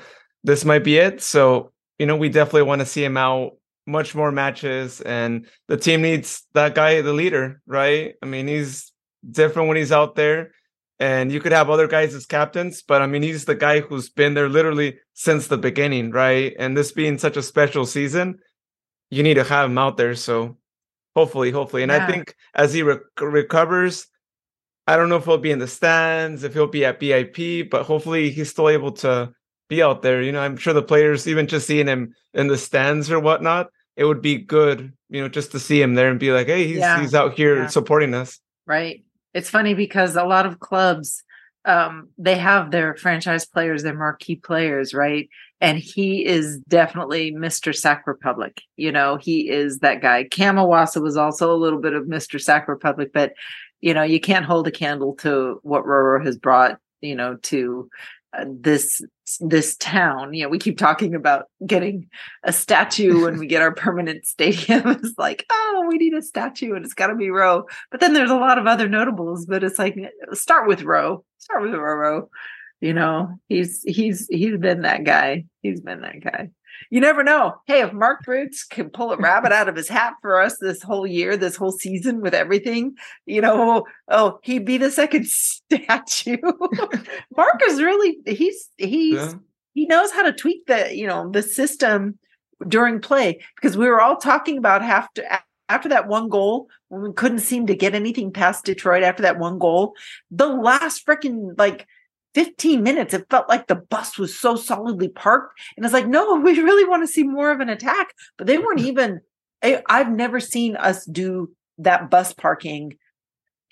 [0.44, 1.20] this might be it.
[1.20, 3.52] So you know we definitely want to see him out
[3.86, 8.14] much more matches, and the team needs that guy, the leader, right?
[8.22, 8.92] I mean, he's
[9.30, 10.52] different when he's out there.
[11.00, 14.08] And you could have other guys as captains, but I mean, he's the guy who's
[14.08, 16.56] been there literally since the beginning, right?
[16.58, 18.40] And this being such a special season,
[19.08, 20.16] you need to have him out there.
[20.16, 20.56] So
[21.18, 21.82] hopefully, hopefully.
[21.82, 22.04] And yeah.
[22.04, 24.06] I think as he re- recovers,
[24.86, 27.84] I don't know if he'll be in the stands, if he'll be at BIP, but
[27.84, 29.32] hopefully he's still able to
[29.68, 30.22] be out there.
[30.22, 33.70] You know, I'm sure the players, even just seeing him in the stands or whatnot,
[33.96, 36.66] it would be good, you know, just to see him there and be like, hey,
[36.66, 37.00] he's yeah.
[37.00, 37.66] he's out here yeah.
[37.66, 38.38] supporting us.
[38.66, 39.04] Right.
[39.34, 41.22] It's funny because a lot of clubs
[41.64, 45.28] um, they have their franchise players, their marquee players, right?
[45.60, 47.74] And he is definitely Mr.
[47.74, 48.62] Sac Republic.
[48.76, 50.24] You know, he is that guy.
[50.24, 52.40] Cam Iwasa was also a little bit of Mr.
[52.40, 53.32] Sac Republic, but
[53.80, 57.88] you know, you can't hold a candle to what Roro has brought, you know, to
[58.36, 59.00] uh, this
[59.40, 60.34] this town.
[60.34, 62.08] You know, we keep talking about getting
[62.44, 64.82] a statue when we get our permanent stadium.
[64.86, 67.64] it's like, oh, we need a statue, and it's got to be Rowe.
[67.90, 69.46] But then there's a lot of other notables.
[69.46, 69.96] But it's like,
[70.32, 71.24] start with Rowe.
[71.38, 72.28] Start with Rowe.
[72.80, 75.44] You know, he's he's he's been that guy.
[75.62, 76.50] He's been that guy
[76.90, 77.56] you never know.
[77.66, 80.82] Hey, if Mark Briggs can pull a rabbit out of his hat for us this
[80.82, 86.38] whole year, this whole season with everything, you know, oh, he'd be the second statue.
[87.36, 89.32] Mark is really he's he's yeah.
[89.74, 92.18] he knows how to tweak the, you know, the system
[92.66, 95.24] during play because we were all talking about after
[95.68, 99.38] after that one goal when we couldn't seem to get anything past Detroit after that
[99.38, 99.94] one goal,
[100.30, 101.86] the last freaking like
[102.38, 105.58] 15 minutes, it felt like the bus was so solidly parked.
[105.76, 108.14] And it's like, no, we really want to see more of an attack.
[108.36, 109.20] But they weren't even,
[109.60, 112.96] I, I've never seen us do that bus parking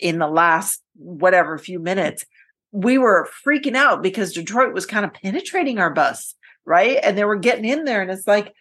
[0.01, 2.25] in the last whatever few minutes.
[2.73, 6.99] We were freaking out because Detroit was kind of penetrating our bus, right?
[7.05, 8.03] And they were getting in there.
[8.03, 8.53] And it's like,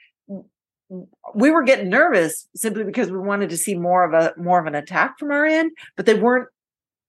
[1.34, 4.68] we were getting nervous simply because we wanted to see more of a more of
[4.68, 6.48] an attack from our end, but they weren't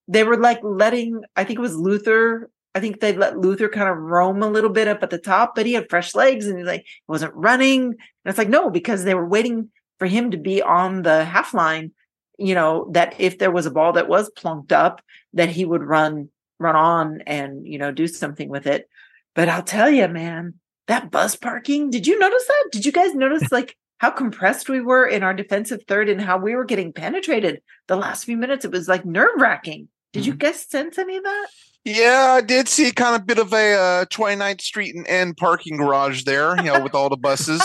[0.09, 3.89] they were like letting I think it was Luther I think they let Luther kind
[3.89, 6.59] of roam a little bit up at the top, but he had fresh legs and
[6.59, 7.85] he like he wasn't running.
[7.85, 11.55] And it's like, no, because they were waiting for him to be on the half
[11.55, 11.93] line,
[12.39, 15.01] you know, that if there was a ball that was plunked up,
[15.33, 18.91] that he would run, run on and, you know, do something with it.
[19.35, 22.69] But I'll tell you, man, that bus parking, did you notice that?
[22.73, 26.37] Did you guys notice like how compressed we were in our defensive third and how
[26.37, 28.67] we were getting penetrated the last few minutes?
[28.67, 29.89] It was like nerve wracking.
[30.13, 30.33] Did mm-hmm.
[30.33, 31.47] you guys sense any of that?
[31.87, 35.77] Yeah, I did see kind of bit of a uh, 29th Street and End parking
[35.77, 37.63] garage there, you know, with all the buses.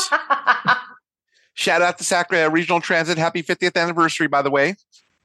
[1.55, 3.17] Shout out to Sacramento Regional Transit.
[3.17, 4.75] Happy 50th anniversary, by the way.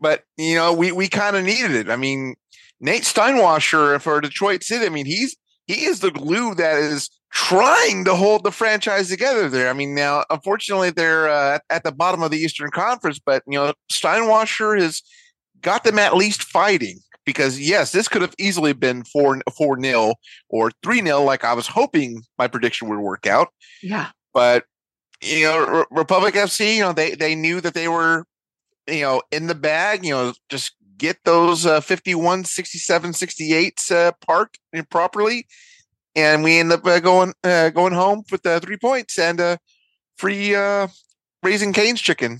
[0.00, 1.90] But, you know, we, we kind of needed it.
[1.90, 2.37] I mean,
[2.80, 8.06] Nate Steinwascher for Detroit City, I mean, he's he is the glue that is trying
[8.06, 9.68] to hold the franchise together there.
[9.68, 13.59] I mean, now, unfortunately, they're uh, at the bottom of the Eastern Conference, but, you
[13.59, 15.02] know, Steinwascher has
[15.61, 20.14] got them at least fighting because yes, this could have easily been four four nil
[20.48, 23.48] or three nil, like I was hoping my prediction would work out.
[23.82, 24.64] Yeah, but
[25.22, 28.24] you know, Re- Republic FC, you know, they they knew that they were,
[28.86, 30.04] you know, in the bag.
[30.04, 34.58] You know, just get those uh, 51, 67, 68 uh, parked
[34.88, 35.46] properly,
[36.14, 39.56] and we end up uh, going uh, going home with the three points and uh,
[40.16, 40.86] free uh,
[41.42, 42.38] Raising Cane's chicken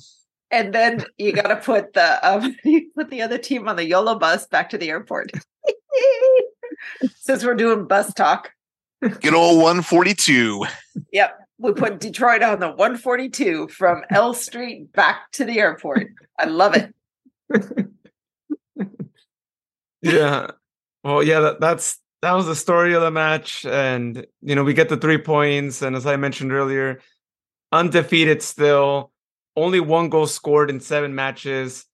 [0.51, 3.87] and then you got to put the um, you put the other team on the
[3.87, 5.33] YOLO bus back to the airport.
[7.17, 8.53] Since we're doing bus talk.
[9.01, 10.65] Good old 142.
[11.13, 11.39] Yep.
[11.59, 16.09] We put Detroit on the 142 from L Street back to the airport.
[16.39, 16.95] I love it.
[20.03, 20.51] yeah.
[21.03, 23.65] Well, yeah, that, that's that was the story of the match.
[23.65, 25.83] And you know, we get the three points.
[25.83, 27.01] And as I mentioned earlier,
[27.73, 29.13] undefeated still
[29.57, 31.85] only one goal scored in seven matches.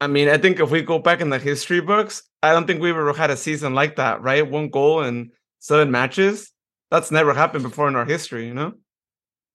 [0.00, 2.80] I mean, I think if we go back in the history books, I don't think
[2.80, 4.48] we've ever had a season like that, right?
[4.48, 6.50] One goal in seven matches.
[6.90, 8.74] That's never happened before in our history, you know?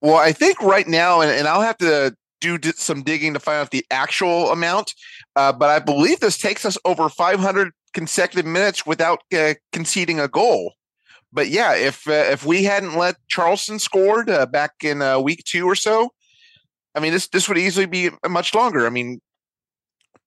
[0.01, 3.61] Well, I think right now, and, and I'll have to do some digging to find
[3.61, 4.93] out the actual amount,
[5.35, 10.27] uh, but I believe this takes us over 500 consecutive minutes without uh, conceding a
[10.27, 10.73] goal.
[11.33, 15.43] but yeah, if uh, if we hadn't let Charleston scored uh, back in uh, week
[15.45, 16.11] two or so,
[16.97, 18.87] I mean this this would easily be much longer.
[18.87, 19.21] I mean,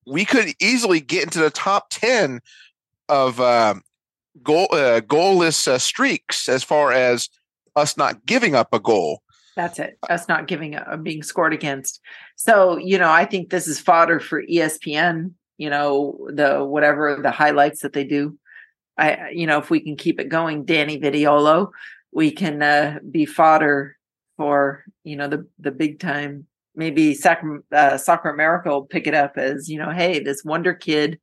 [0.06, 2.40] we could easily get into the top ten
[3.08, 3.74] of uh,
[4.44, 7.28] goal uh, goalless uh, streaks as far as
[7.74, 9.22] us not giving up a goal.
[9.56, 9.98] That's it.
[10.08, 12.00] Us not giving up, being scored against.
[12.36, 15.32] So you know, I think this is fodder for ESPN.
[15.58, 18.38] You know, the whatever the highlights that they do.
[18.96, 21.70] I, you know, if we can keep it going, Danny Vitiello,
[22.12, 23.96] we can uh, be fodder
[24.36, 26.46] for you know the the big time.
[26.80, 30.72] Maybe Soccer, uh, Soccer America will pick it up as you know, hey, this wonder
[30.72, 31.20] kid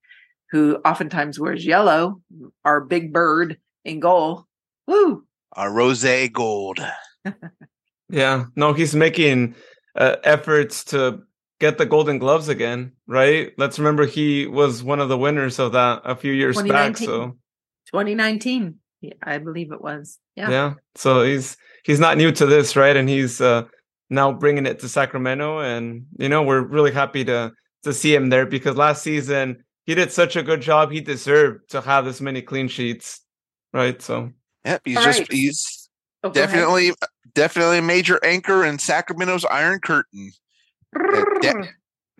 [0.51, 2.21] who oftentimes wears yellow,
[2.63, 4.45] our big bird in goal.
[4.85, 5.25] Woo!
[5.53, 6.79] Our rose gold.
[8.09, 9.55] yeah, no, he's making
[9.95, 11.23] uh, efforts to
[11.59, 13.51] get the Golden Gloves again, right?
[13.57, 16.97] Let's remember he was one of the winners of that a few years back.
[16.97, 17.35] So
[17.87, 18.75] 2019,
[19.23, 20.19] I believe it was.
[20.35, 20.51] Yeah.
[20.51, 20.73] Yeah.
[20.93, 22.95] So he's he's not new to this, right?
[22.95, 23.63] And he's uh,
[24.09, 27.51] now bringing it to Sacramento, and you know we're really happy to
[27.83, 30.91] to see him there because last season he did such a good job.
[30.91, 33.21] He deserved to have this many clean sheets,
[33.73, 34.01] right?
[34.01, 34.31] So
[34.65, 35.31] yep, he's All just right.
[35.31, 35.89] he's
[36.23, 36.91] oh, definitely
[37.33, 40.31] definitely a major anchor in Sacramento's Iron Curtain.
[41.41, 41.67] Da-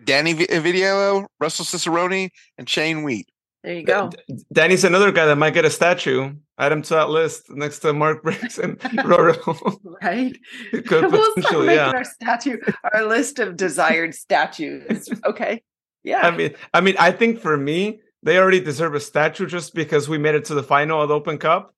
[0.04, 3.28] Danny Vitiello, Russell Cicerone, and Shane Wheat.
[3.68, 4.10] There you go.
[4.50, 6.32] Danny's another guy that might get a statue.
[6.58, 9.76] Add him to that list next to Mark Briggs and Roro.
[10.02, 10.34] right.
[10.86, 11.92] Could we'll potentially, making yeah.
[11.94, 12.56] our statue,
[12.94, 15.10] our list of desired statues.
[15.22, 15.62] Okay.
[16.02, 16.26] Yeah.
[16.26, 20.08] I mean, I mean, I think for me, they already deserve a statue just because
[20.08, 21.74] we made it to the final of the Open Cup.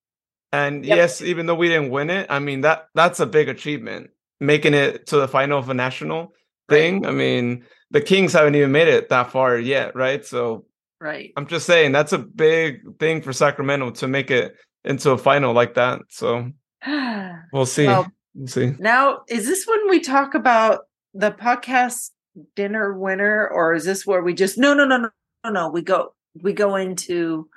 [0.53, 0.97] And yep.
[0.97, 4.11] yes, even though we didn't win it, I mean that that's a big achievement.
[4.39, 6.35] Making it to the final of a national
[6.69, 7.03] thing.
[7.03, 7.11] Right.
[7.11, 10.25] I mean, the Kings haven't even made it that far yet, right?
[10.25, 10.67] So
[11.01, 11.33] Right.
[11.37, 15.55] I'm just saying that's a big thing for Sacramento to make it into a final
[15.55, 16.01] like that.
[16.09, 16.51] So
[17.53, 17.87] we'll see.
[17.87, 18.75] Well, we'll see.
[18.79, 20.81] Now, is this when we talk about
[21.15, 22.11] the podcast
[22.55, 25.11] dinner winner, or is this where we just no no no no
[25.45, 27.49] no no we go we go into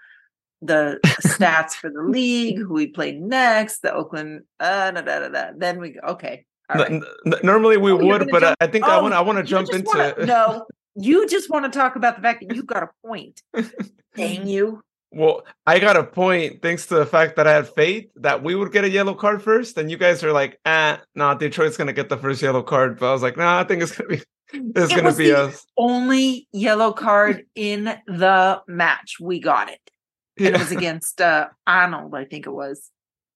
[0.61, 5.27] the stats for the league, who we played next, the Oakland, uh, da, da, da,
[5.27, 5.51] da.
[5.57, 6.45] then we go, okay.
[6.73, 6.89] Right.
[6.89, 7.03] N-
[7.43, 9.69] normally we oh, would, but jump- I think oh, I want I want to jump
[9.73, 10.65] into wanna, no.
[10.95, 13.41] You just want to talk about the fact that you've got a point.
[14.15, 14.81] Dang you.
[15.11, 18.55] Well, I got a point thanks to the fact that I had faith that we
[18.55, 21.77] would get a yellow card first, and you guys are like, "Ah, no, nah, Detroit's
[21.77, 24.09] gonna get the first yellow card." But I was like, "Nah, I think it's gonna
[24.09, 24.21] be,
[24.53, 29.17] it's it gonna be us." Only yellow card in the match.
[29.21, 29.91] We got it.
[30.37, 30.49] Yeah.
[30.49, 32.89] It was against uh, Arnold, I think it was.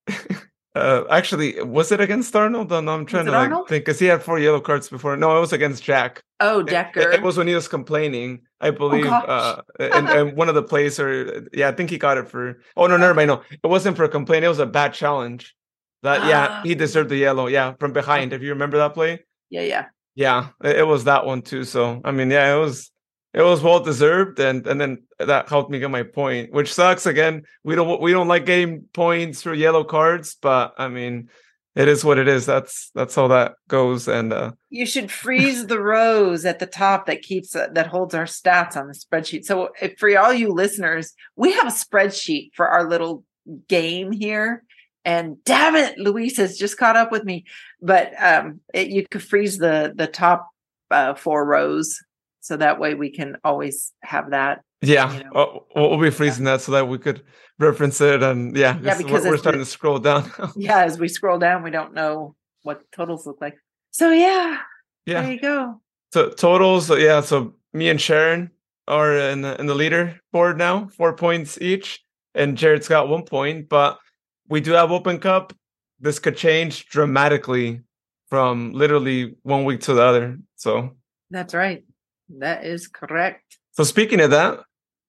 [0.78, 2.70] Uh, actually, was it against Arnold?
[2.70, 3.68] No, I'm trying to like Arnold?
[3.68, 5.18] think because he had four yellow cards before.
[5.18, 6.24] No, it was against Jack.
[6.40, 7.00] Oh, Decker.
[7.00, 9.06] It, it was when he was complaining, I oh, believe.
[9.08, 12.30] Oh, uh, and, and one of the plays, or yeah, I think he got it
[12.30, 12.60] for.
[12.76, 13.30] Oh no, never mind.
[13.30, 14.46] No, it wasn't for a complaint.
[14.46, 15.56] It was a bad challenge.
[16.04, 17.48] That yeah, he deserved the yellow.
[17.48, 18.34] Yeah, from behind.
[18.34, 19.26] If you remember that play.
[19.50, 19.86] Yeah, yeah.
[20.16, 21.64] Yeah, it, it was that one too.
[21.64, 22.92] So I mean, yeah, it was
[23.38, 27.06] it was well deserved, and and then that helped me get my point, which sucks.
[27.06, 31.30] Again, we don't we don't like getting points for yellow cards, but I mean,
[31.76, 32.48] it is what it is.
[32.48, 34.08] That's that's how that goes.
[34.08, 38.16] And uh, you should freeze the rows at the top that keeps uh, that holds
[38.16, 39.46] our stats on the spreadsheet.
[39.46, 43.24] So if, for all you listeners, we have a spreadsheet for our little
[43.68, 44.64] game here.
[45.06, 47.46] And damn it, Luis has just caught up with me.
[47.84, 50.50] But um, it, you could freeze the the top
[50.90, 52.00] uh, four rows
[52.48, 56.54] so that way we can always have that yeah you know, we'll be freezing yeah.
[56.54, 57.22] that so that we could
[57.60, 61.10] reference it and yeah, yeah because we're, we're starting to scroll down yeah as we
[61.10, 63.58] scroll down we don't know what totals look like.
[63.92, 64.60] So yeah
[65.06, 65.22] yeah.
[65.22, 65.82] there you go.
[66.14, 68.52] So totals yeah so me and sharon
[68.88, 72.00] are in the, in the leader board now four points each
[72.34, 74.00] and jared's got one point but
[74.48, 75.54] we do have open cup.
[76.00, 77.82] This could change dramatically
[78.30, 80.96] from literally one week to the other so.
[81.30, 81.84] That's right
[82.30, 83.58] that is correct.
[83.72, 84.60] So speaking of that,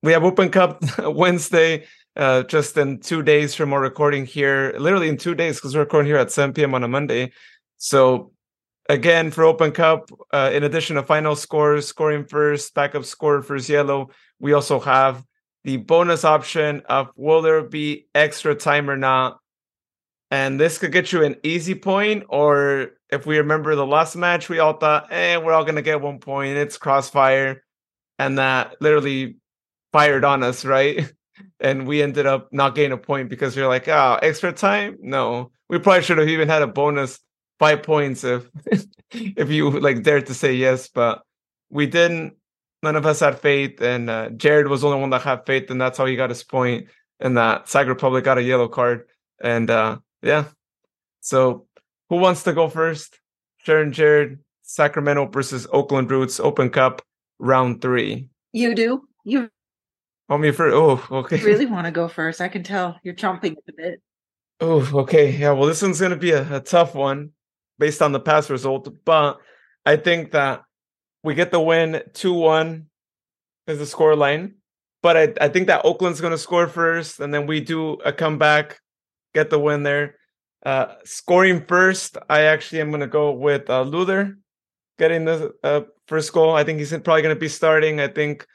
[0.03, 5.09] we have Open Cup Wednesday, uh, just in two days from our recording here, literally
[5.09, 6.75] in two days because we're recording here at 7 p.m.
[6.75, 7.33] on a Monday.
[7.79, 8.33] So
[8.89, 13.69] again, for Open Cup, uh, in addition to final scores, scoring first, backup score first
[13.69, 14.11] yellow,
[14.41, 15.25] we also have
[15.64, 19.39] the bonus option of will there be extra time or not.
[20.31, 24.49] And this could get you an easy point or if we remember the last match,
[24.49, 26.57] we all thought, eh, we're all gonna get one point.
[26.57, 27.63] It's crossfire,
[28.19, 29.37] and that literally
[29.93, 31.11] fired on us, right?
[31.61, 34.99] and we ended up not getting a point because are like, oh, extra time?
[35.01, 37.19] No, we probably should have even had a bonus
[37.59, 38.49] five points if
[39.11, 41.23] if you like dared to say yes, but
[41.71, 42.35] we didn't.
[42.83, 45.69] None of us had faith, and uh, Jared was the only one that had faith,
[45.71, 46.87] and that's how he got his point.
[47.19, 49.09] And that Sac Republic got a yellow card.
[49.43, 50.45] And uh yeah.
[51.21, 51.67] So
[52.09, 53.19] who wants to go first?
[53.59, 57.03] Sharon Jared, Sacramento versus Oakland Roots Open Cup
[57.39, 58.31] round three.
[58.53, 59.03] You do.
[59.25, 59.51] You
[60.29, 60.75] Want me first?
[60.75, 61.37] Oh, okay.
[61.43, 62.41] really want to go first.
[62.41, 64.03] I can tell you're chomping a bit.
[64.61, 65.31] Oh, okay.
[65.31, 67.31] Yeah, well, this one's going to be a, a tough one
[67.79, 69.39] based on the past result, but
[69.87, 70.63] I think that
[71.23, 72.87] we get the win 2 1
[73.69, 74.57] is the score line.
[75.01, 78.13] But I, I think that Oakland's going to score first, and then we do a
[78.13, 78.81] comeback,
[79.33, 80.17] get the win there.
[80.65, 84.39] Uh, scoring first, I actually am going to go with uh, Luther
[84.99, 86.55] getting the uh, first goal.
[86.55, 88.01] I think he's probably going to be starting.
[88.01, 88.47] I think,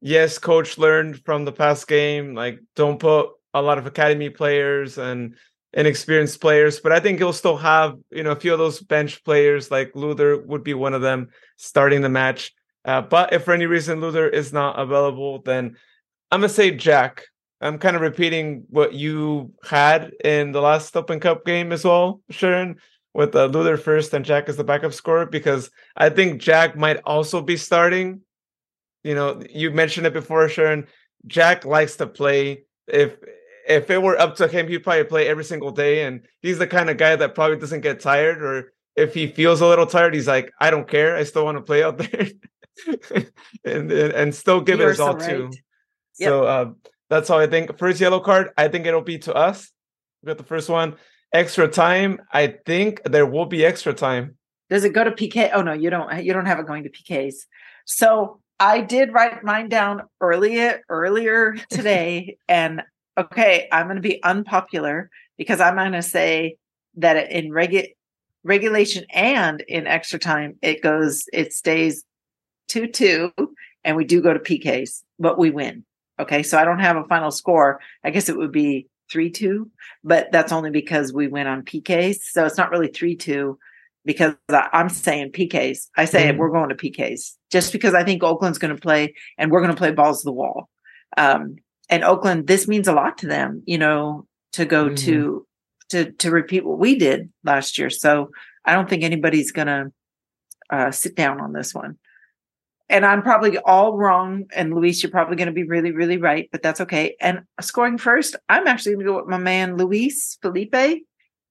[0.00, 4.96] yes, coach learned from the past game, like, don't put a lot of academy players
[4.98, 5.36] and
[5.74, 9.24] inexperienced players, but I think he'll still have you know a few of those bench
[9.24, 12.52] players like Luther would be one of them starting the match.
[12.84, 15.76] Uh, but if for any reason Luther is not available, then
[16.30, 17.24] I'm gonna say Jack.
[17.62, 22.20] I'm kind of repeating what you had in the last Open Cup game as well,
[22.30, 22.76] Sharon,
[23.14, 26.98] with uh, Luther first and Jack as the backup scorer, because I think Jack might
[27.04, 28.22] also be starting.
[29.04, 30.86] You know, you mentioned it before, Sharon.
[31.26, 32.64] Jack likes to play.
[32.88, 33.16] If
[33.68, 36.04] if it were up to him, he'd probably play every single day.
[36.04, 39.60] And he's the kind of guy that probably doesn't get tired, or if he feels
[39.60, 41.16] a little tired, he's like, I don't care.
[41.16, 42.26] I still want to play out there,
[43.64, 45.30] and, and, and still give You it his all right.
[45.30, 45.50] too.
[46.18, 46.28] Yep.
[46.28, 46.70] So uh,
[47.12, 47.76] that's how I think.
[47.76, 49.70] First yellow card, I think it'll be to us.
[50.22, 50.96] We got the first one.
[51.30, 54.38] Extra time, I think there will be extra time.
[54.70, 55.50] Does it go to PK?
[55.52, 56.24] Oh no, you don't.
[56.24, 57.34] You don't have it going to PKs.
[57.84, 62.82] So I did write mine down earlier earlier today, and
[63.18, 66.56] okay, I'm going to be unpopular because I'm going to say
[66.96, 67.92] that in regu-
[68.42, 72.04] regulation and in extra time, it goes, it stays
[72.68, 73.32] two two,
[73.84, 75.84] and we do go to PKs, but we win.
[76.22, 77.80] Okay, so I don't have a final score.
[78.04, 79.70] I guess it would be three two,
[80.04, 82.18] but that's only because we went on PKs.
[82.30, 83.58] So it's not really three two
[84.04, 85.88] because I- I'm saying PKs.
[85.96, 86.38] I say Mhm.
[86.38, 89.72] we're going to PKs just because I think Oakland's going to play and we're going
[89.72, 90.68] to play balls to the wall.
[91.16, 91.56] Um,
[91.90, 94.96] and Oakland, this means a lot to them, you know, to go Mhm.
[94.98, 95.46] to
[95.90, 97.90] to to repeat what we did last year.
[97.90, 98.30] So
[98.64, 99.92] I don't think anybody's going to
[100.70, 101.98] uh, sit down on this one.
[102.92, 104.44] And I'm probably all wrong.
[104.54, 107.16] And Luis, you're probably going to be really, really right, but that's okay.
[107.20, 111.02] And scoring first, I'm actually going to go with my man Luis Felipe.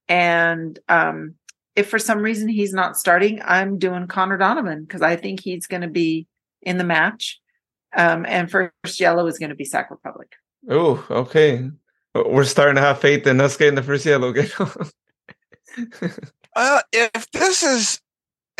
[0.07, 1.33] And um,
[1.75, 5.65] if for some reason he's not starting, I'm doing Connor Donovan because I think he's
[5.65, 6.27] going to be
[6.61, 7.39] in the match.
[7.95, 10.33] Um, and first yellow is going to be Sac Republic.
[10.69, 11.69] Oh, okay.
[12.13, 14.31] We're starting to have faith in us getting the first yellow.
[16.55, 17.99] Uh, if this is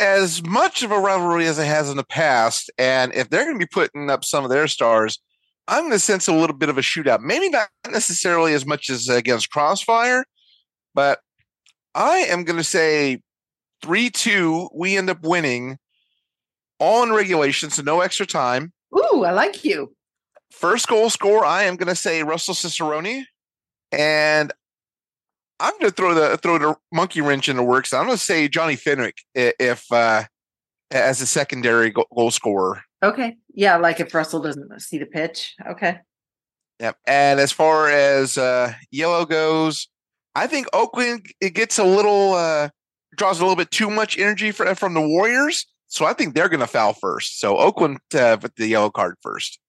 [0.02, 3.54] as much of a rivalry as it has in the past, and if they're going
[3.54, 5.20] to be putting up some of their stars,
[5.68, 7.20] I'm going to sense a little bit of a shootout.
[7.20, 10.24] Maybe not necessarily as much as against Crossfire,
[10.92, 11.20] but
[11.94, 13.20] I am going to say
[13.82, 14.70] 3 2.
[14.74, 15.78] We end up winning
[16.80, 18.72] all in regulation, so no extra time.
[18.96, 19.94] Ooh, I like you.
[20.50, 23.24] First goal score, I am going to say Russell Cicerone,
[23.92, 24.52] and
[25.62, 27.92] I'm going to throw the throw the monkey wrench in the works.
[27.92, 30.24] I'm going to say Johnny Fenwick if uh,
[30.90, 32.82] as a secondary goal scorer.
[33.02, 33.36] Okay.
[33.54, 35.54] Yeah, like if Russell doesn't see the pitch.
[35.68, 36.00] Okay.
[36.80, 36.96] Yep.
[37.06, 39.88] And as far as uh, yellow goes,
[40.34, 42.70] I think Oakland it gets a little uh,
[43.16, 46.48] draws a little bit too much energy fr- from the Warriors, so I think they're
[46.48, 47.38] going to foul first.
[47.38, 49.60] So Oakland uh, with the yellow card first.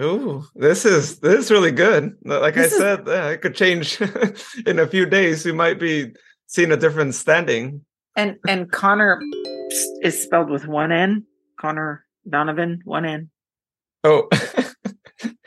[0.00, 2.16] Ooh, this is this is really good.
[2.24, 4.00] Like This I is- said, yeah, it could change
[4.66, 5.44] in a few days.
[5.44, 6.12] We might be
[6.46, 7.84] seeing a different standing.
[8.16, 9.20] And and Connor
[10.02, 11.24] is spelled with one N.
[11.60, 13.30] Connor Donovan, one N.
[14.02, 14.28] Oh,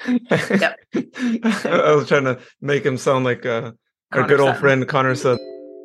[0.07, 0.79] Yep.
[0.95, 3.71] I was trying to make him sound like uh,
[4.13, 4.61] our good old Sutton.
[4.61, 5.37] friend Connor said.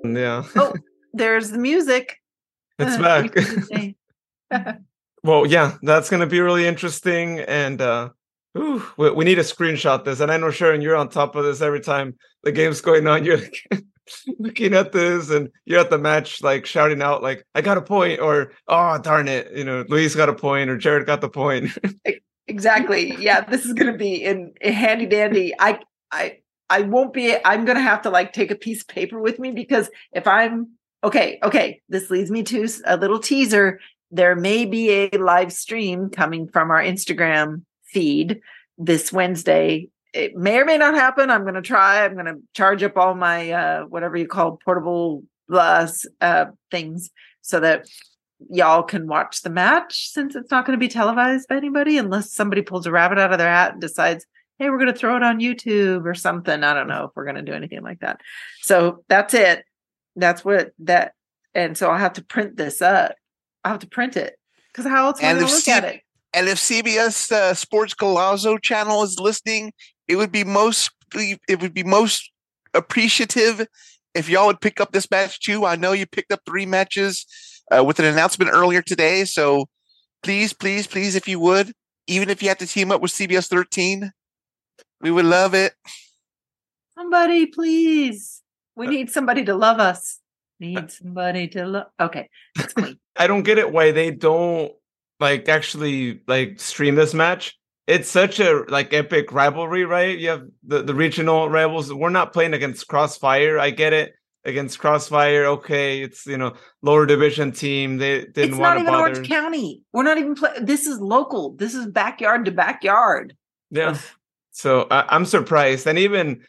[0.04, 0.72] Yeah, Oh,
[1.12, 2.16] there's the music.
[2.78, 3.34] it's back.
[3.34, 3.94] we should say.
[5.22, 8.10] well, yeah, that's gonna be really interesting, and uh,
[8.56, 10.20] ooh, we, we need to screenshot this.
[10.20, 13.24] And I know Sharon, you're on top of this every time the game's going on.
[13.24, 13.84] You're like,
[14.38, 17.82] looking at this, and you're at the match, like shouting out, like, "I got a
[17.82, 21.28] point," or "Oh, darn it," you know, Luis got a point, or Jared got the
[21.28, 21.70] point.
[22.46, 23.14] exactly.
[23.18, 25.54] Yeah, this is gonna be in, in handy dandy.
[25.58, 25.80] I
[26.10, 26.38] I
[26.68, 29.52] I won't be I'm gonna have to like take a piece of paper with me
[29.52, 30.72] because if I'm
[31.04, 33.80] okay, okay, this leads me to a little teaser.
[34.10, 37.62] There may be a live stream coming from our Instagram
[37.92, 38.40] feed
[38.78, 39.88] this Wednesday.
[40.12, 41.30] It may or may not happen.
[41.30, 42.04] I'm gonna try.
[42.04, 47.10] I'm gonna charge up all my uh whatever you call portable bus uh things
[47.42, 47.86] so that
[48.50, 52.32] y'all can watch the match since it's not going to be televised by anybody unless
[52.32, 54.26] somebody pulls a rabbit out of their hat and decides
[54.58, 56.62] hey, we're going to throw it on YouTube or something.
[56.62, 58.20] I don't know if we're going to do anything like that.
[58.60, 59.64] So that's it.
[60.14, 61.14] That's what that.
[61.52, 63.16] And so I'll have to print this up.
[63.64, 64.38] I'll have to print it
[64.68, 66.01] because how else am I going to look C- at it?
[66.34, 69.72] And if CBS uh, Sports Golazo channel is listening,
[70.08, 72.30] it would be most it would be most
[72.72, 73.66] appreciative
[74.14, 75.66] if y'all would pick up this match too.
[75.66, 77.26] I know you picked up three matches
[77.70, 79.66] uh, with an announcement earlier today, so
[80.22, 81.72] please, please, please, if you would,
[82.06, 84.10] even if you have to team up with CBS 13,
[85.02, 85.74] we would love it.
[86.96, 88.40] Somebody, please.
[88.74, 90.20] We Uh, need somebody to love us.
[90.60, 91.86] Need somebody to love.
[92.00, 92.74] Okay, it's.
[93.16, 94.72] I don't get it why they don't
[95.22, 97.56] like actually like stream this match.
[97.86, 100.18] It's such a like epic rivalry, right?
[100.18, 101.92] You have the, the regional rivals.
[101.92, 103.58] We're not playing against Crossfire.
[103.58, 104.12] I get it.
[104.44, 107.98] Against Crossfire, okay, it's you know lower division team.
[107.98, 109.14] They didn't it's not even bother.
[109.14, 109.84] Orange County.
[109.92, 110.50] We're not even play.
[110.60, 111.54] This is local.
[111.54, 113.36] This is backyard to backyard.
[113.70, 113.96] Yeah.
[114.50, 116.42] So I, I'm surprised, and even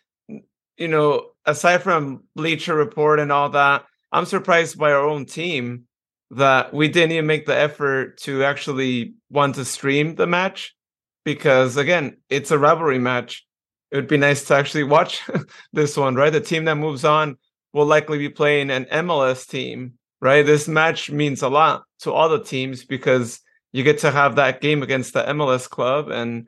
[0.78, 5.84] you know, aside from Bleacher Report and all that, I'm surprised by our own team
[6.32, 10.76] that we didn't even make the effort to actually want to stream the match
[11.24, 13.46] because again, it's a rivalry match.
[13.92, 15.22] It would be nice to actually watch
[15.74, 16.32] this one, right?
[16.34, 17.38] The team that moves on
[17.74, 20.46] will likely be playing an MLS team, right?
[20.46, 23.40] This match means a lot to all the teams because
[23.72, 26.48] you get to have that game against the MLS club and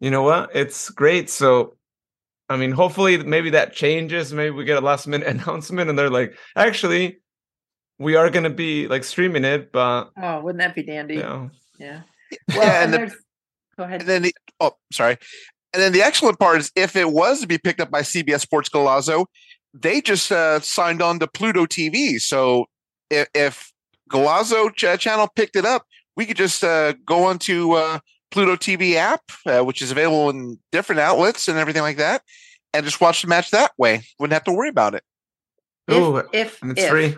[0.00, 0.50] you know what?
[0.54, 1.30] It's great.
[1.30, 1.76] So
[2.50, 4.32] I mean, hopefully maybe that changes.
[4.32, 7.19] Maybe we get a last minute announcement and they're like, actually,
[8.00, 11.14] we are gonna be like streaming it, but Oh, wouldn't that be dandy?
[11.16, 12.02] you know, Yeah.
[12.30, 13.16] Yeah, Well, and and the-
[13.76, 14.00] Go ahead.
[14.00, 15.16] And then the oh, sorry.
[15.72, 18.40] And then the excellent part is if it was to be picked up by CBS
[18.40, 19.26] Sports Golazo,
[19.72, 22.20] they just uh, signed on to Pluto TV.
[22.20, 22.66] So
[23.08, 23.72] if, if
[24.10, 25.84] Golazo ch- channel picked it up,
[26.16, 28.00] we could just uh, go onto uh,
[28.32, 32.22] Pluto TV app, uh, which is available in different outlets and everything like that,
[32.74, 34.02] and just watch the match that way.
[34.18, 35.04] Wouldn't have to worry about it.
[35.90, 36.90] Ooh, if, if, and it's if.
[36.90, 37.16] free.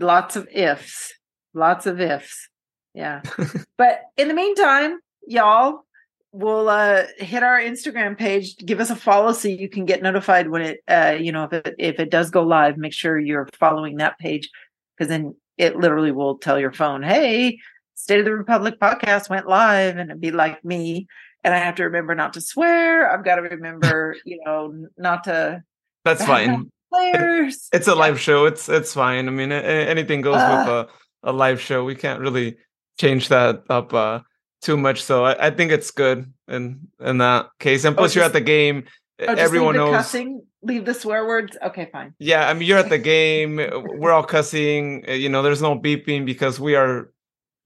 [0.00, 1.12] Lots of ifs.
[1.54, 2.48] Lots of ifs.
[2.94, 3.22] Yeah.
[3.76, 5.84] But in the meantime y'all
[6.32, 8.56] will uh hit our instagram page.
[8.58, 11.52] Give us a follow so you can get notified when it uh you know if
[11.52, 12.76] it if it does go live.
[12.76, 14.50] Make sure you're following that page
[14.96, 17.58] because then it literally will tell your phone hey
[17.94, 21.06] state of the republic podcast went live and it'd be like me.
[21.42, 23.10] And i have to remember not to swear.
[23.10, 25.62] I've got to remember you know not to
[26.04, 26.70] That's fine.
[26.92, 28.46] Players It's a live show.
[28.46, 29.28] It's it's fine.
[29.28, 30.88] I mean, anything goes with a,
[31.22, 31.84] a live show.
[31.84, 32.56] We can't really
[32.98, 34.20] change that up uh,
[34.62, 35.02] too much.
[35.02, 37.84] So I, I think it's good in in that case.
[37.84, 38.84] And Oh, plus, you're at the game.
[39.20, 39.94] Oh, Everyone knows.
[39.94, 41.56] cussing, leave the swear words.
[41.62, 42.14] Okay, fine.
[42.18, 43.56] Yeah, I mean, you're at the game.
[43.56, 45.04] We're all cussing.
[45.08, 47.12] uh, You know, there's no beeping because we are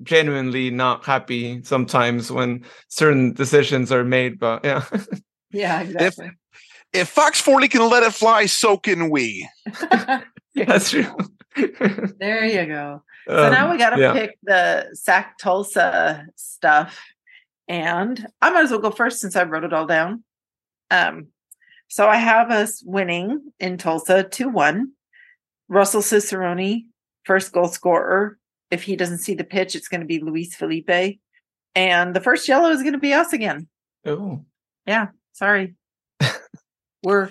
[0.02, 4.38] genuinely not happy sometimes when certain decisions are made.
[4.38, 4.84] But yeah,
[5.52, 6.26] Yeah, exactly.
[6.26, 6.32] If
[7.04, 9.48] Fox 40 can let it fly, so can we.
[10.54, 11.06] that's true.
[12.20, 13.02] there you go.
[13.26, 14.12] So now we got to Um, yeah.
[14.12, 17.00] pick the Sac Tulsa stuff,
[17.68, 20.22] and I might as well go first since I wrote it all down.
[20.90, 21.28] Um,
[21.88, 24.92] so I have us winning in Tulsa two one.
[25.68, 26.84] Russell Cicerone,
[27.24, 28.38] first goal scorer.
[28.70, 31.18] If he doesn't see the pitch, it's going to be Luis Felipe,
[31.74, 33.68] and the first yellow is going to be us again.
[34.04, 34.44] Oh,
[34.86, 35.08] Yeah.
[35.32, 35.74] Sorry.
[37.04, 37.30] We're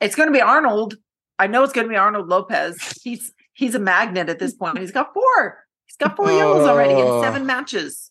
[0.00, 0.96] it's gonna be Arnold.
[1.38, 2.76] I know it's gonna be Arnold Lopez.
[3.02, 4.78] He's he's a magnet at this point.
[4.78, 5.64] He's got four.
[5.86, 7.22] He's got four yellows already in Oh.
[7.22, 8.10] seven matches.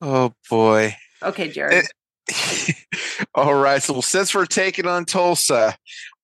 [0.00, 0.96] Oh boy.
[1.22, 1.84] Okay, Jared.
[2.30, 2.72] Eh,
[3.34, 3.82] all right.
[3.82, 5.76] So since we're taking on Tulsa,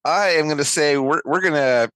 [0.05, 1.91] I am going to say we're we're going to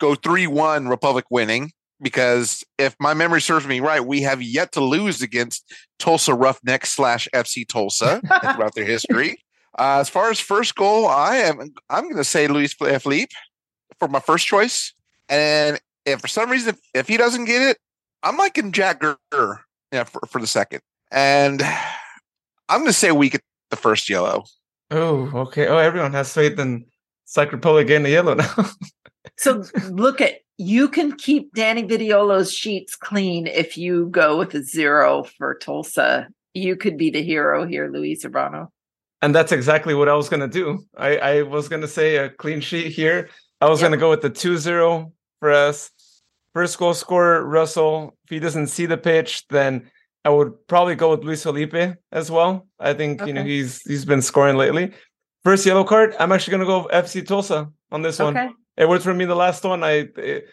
[0.00, 4.72] go three one Republic winning because if my memory serves me right, we have yet
[4.72, 8.20] to lose against Tulsa Roughnecks slash FC Tulsa
[8.54, 9.36] throughout their history.
[9.78, 13.30] Uh, as far as first goal, I am I'm going to say Luis Felipe
[13.98, 14.92] for my first choice,
[15.28, 17.78] and if for some reason if he doesn't get it,
[18.22, 19.60] I'm liking Jack Gurr
[19.92, 21.62] yeah, for, for the second, and
[22.68, 24.44] I'm going to say we get the first yellow.
[24.90, 25.68] oh, okay.
[25.68, 26.84] Oh, everyone has faith in
[27.24, 28.54] Sac Republic getting the yellow now.
[29.38, 34.62] so look at you can keep Danny Vitiello's sheets clean if you go with a
[34.62, 36.28] zero for Tulsa.
[36.54, 38.68] You could be the hero here, Luis Urbano.
[39.22, 40.84] And that's exactly what I was gonna do.
[40.96, 43.28] I, I was gonna say a clean sheet here.
[43.60, 43.86] I was Yep.
[43.90, 45.90] gonna go with the 2-0 for us.
[46.52, 48.16] First goal scorer, Russell.
[48.24, 49.90] If he doesn't see the pitch, then
[50.24, 52.66] I would probably go with Luis Felipe as well.
[52.78, 54.92] I think you know he's he's been scoring lately.
[55.44, 56.14] First yellow card.
[56.20, 58.36] I'm actually gonna go FC Tulsa on this one.
[58.76, 59.82] It worked for me the last one.
[59.82, 60.48] I it,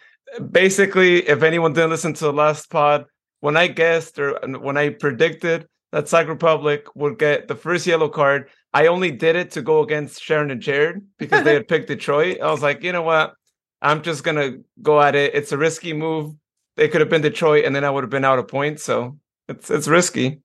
[0.51, 3.05] basically, if anyone didn't listen to the last pod,
[3.41, 8.09] when I guessed or when I predicted that Sac Republic would get the first yellow
[8.09, 11.87] card, I only did it to go against Sharon and Jared because they had picked
[11.87, 12.39] Detroit.
[12.41, 13.33] I was like, you know what?
[13.81, 15.33] I'm just gonna go at it.
[15.33, 16.35] It's a risky move.
[16.75, 18.83] They could have been Detroit, and then I would have been out of points.
[18.83, 19.17] So
[19.47, 20.41] it's it's risky.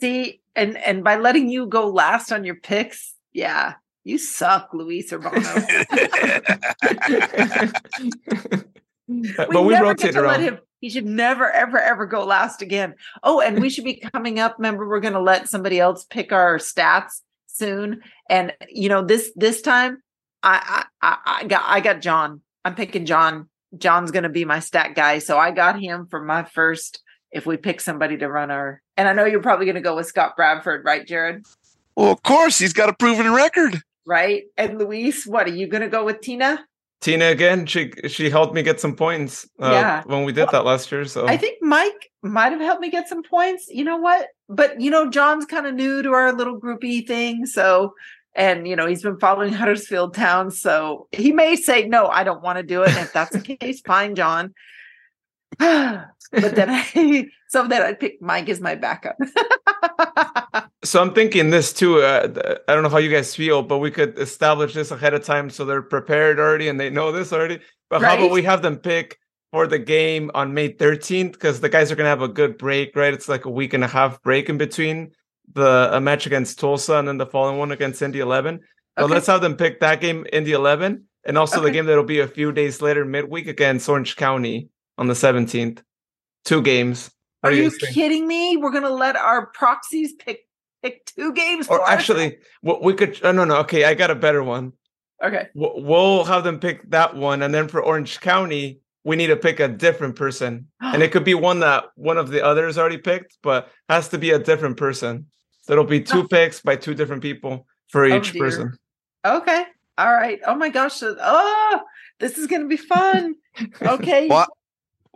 [0.00, 3.74] See, and and by letting you go last on your picks, yeah,
[4.04, 5.38] you suck, Luis Urbano.
[9.36, 10.40] but we, we rotate around.
[10.40, 12.94] Him, he should never, ever, ever go last again.
[13.22, 14.56] Oh, and we should be coming up.
[14.58, 18.02] Remember, we're going to let somebody else pick our stats soon.
[18.28, 20.02] And you know, this this time,
[20.42, 22.40] I I I got I got John.
[22.64, 23.48] I'm picking John.
[23.76, 27.02] John's going to be my stat guy, so I got him for my first.
[27.30, 29.96] If we pick somebody to run our, and I know you're probably going to go
[29.96, 31.44] with Scott Bradford, right, Jared?
[31.94, 34.44] Well, of course, he's got a proven record, right?
[34.56, 36.64] And Luis, what are you going to go with Tina?
[37.00, 37.66] Tina again.
[37.66, 39.48] She she helped me get some points.
[39.60, 40.02] Uh, yeah.
[40.06, 41.04] when we did well, that last year.
[41.04, 43.68] So I think Mike might have helped me get some points.
[43.68, 44.28] You know what?
[44.48, 47.94] But you know, John's kind of new to our little groupie thing, so
[48.34, 52.42] and you know he's been following Huddersfield Town, so he may say no, I don't
[52.42, 52.90] want to do it.
[52.90, 54.54] And if that's the case, fine, John.
[55.58, 59.16] but then I so that I pick Mike as my backup.
[60.84, 62.00] so I'm thinking this too.
[62.02, 65.24] Uh, I don't know how you guys feel, but we could establish this ahead of
[65.24, 67.60] time so they're prepared already and they know this already.
[67.90, 68.18] But right?
[68.18, 69.18] how about we have them pick
[69.50, 72.94] for the game on May 13th because the guys are gonna have a good break,
[72.94, 73.14] right?
[73.14, 75.12] It's like a week and a half break in between
[75.54, 78.60] the a match against Tulsa and then the following one against Indy 11.
[78.98, 79.14] So okay.
[79.14, 81.66] let's have them pick that game Indy 11 and also okay.
[81.66, 84.68] the game that'll be a few days later midweek against Orange County
[84.98, 85.82] on the 17th.
[86.44, 87.10] Two games.
[87.48, 88.56] Are you, you kidding me?
[88.56, 90.40] We're gonna let our proxies pick
[90.82, 91.68] pick two games.
[91.68, 93.18] Or actually, we could.
[93.22, 93.56] Oh, no, no.
[93.58, 94.72] Okay, I got a better one.
[95.22, 95.48] Okay.
[95.54, 99.58] We'll have them pick that one, and then for Orange County, we need to pick
[99.58, 103.38] a different person, and it could be one that one of the others already picked,
[103.42, 105.26] but has to be a different person.
[105.62, 108.78] So it'll be two picks by two different people for oh, each person.
[109.24, 109.64] Okay.
[109.98, 110.40] All right.
[110.46, 111.02] Oh my gosh.
[111.02, 111.80] Uh, oh,
[112.20, 113.34] this is going to be fun.
[113.82, 114.28] Okay.
[114.28, 114.46] well,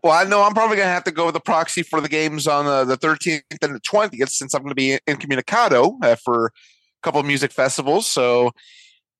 [0.03, 2.09] well, I know I'm probably going to have to go with the proxy for the
[2.09, 6.17] games on uh, the 13th and the 20th since I'm going to be incommunicado uh,
[6.17, 6.51] for a
[7.03, 8.07] couple of music festivals.
[8.07, 8.51] So,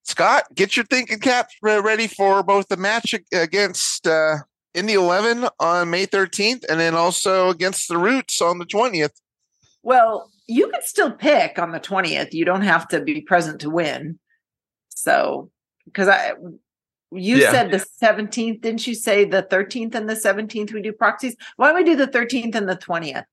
[0.03, 4.39] Scott, get your thinking cap ready for both the match against uh,
[4.75, 9.21] Indy 11 on May 13th and then also against the Roots on the 20th.
[9.85, 12.33] Well, you can still pick on the 20th.
[12.33, 14.19] You don't have to be present to win.
[14.89, 15.51] So,
[15.85, 16.33] because I
[17.15, 17.51] you yeah.
[17.51, 21.37] said the 17th, didn't you say the 13th and the 17th we do proxies?
[21.57, 23.25] Why don't we do the 13th and the 20th?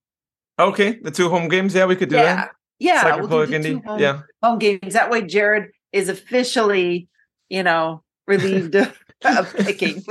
[0.59, 1.73] Okay, the two home games.
[1.73, 2.35] Yeah, we could do yeah.
[2.35, 2.51] that.
[2.79, 4.21] Yeah, we'll do two home, yeah.
[4.41, 4.93] home games.
[4.93, 7.07] That way, Jared is officially,
[7.49, 10.03] you know, relieved of, of picking.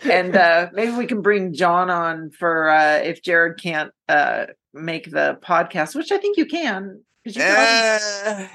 [0.00, 5.10] and uh maybe we can bring John on for uh if Jared can't uh make
[5.10, 7.02] the podcast, which I think you can.
[7.24, 8.48] You uh,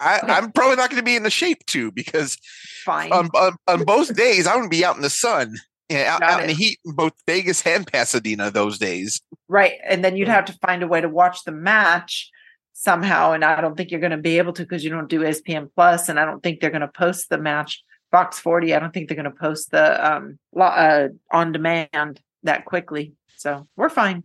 [0.00, 2.38] I, am probably not going to be in the shape to because
[2.84, 3.12] Fine.
[3.12, 5.56] On, on, on both days, I'm going to be out in the sun,
[5.90, 9.20] yeah, out, out in the heat in both Vegas and Pasadena those days.
[9.46, 9.74] Right.
[9.86, 12.30] And then you'd have to find a way to watch the match
[12.72, 13.32] somehow.
[13.32, 15.68] And I don't think you're going to be able to because you don't do ESPN
[15.74, 17.84] Plus, and I don't think they're going to post the match.
[18.10, 22.64] Fox 40, I don't think they're going to post the um, uh, on demand that
[22.64, 23.12] quickly.
[23.36, 24.24] So we're fine.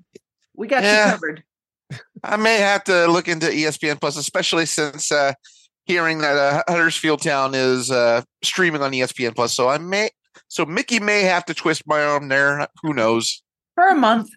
[0.55, 1.07] We got yeah.
[1.07, 1.43] you covered.
[2.24, 5.34] I may have to look into ESPN Plus, especially since uh,
[5.86, 9.54] hearing that uh, Huddersfield Town is uh, streaming on ESPN Plus.
[9.54, 10.10] So I may,
[10.48, 12.68] so Mickey may have to twist my arm there.
[12.82, 13.44] Who knows?
[13.76, 14.30] For a month.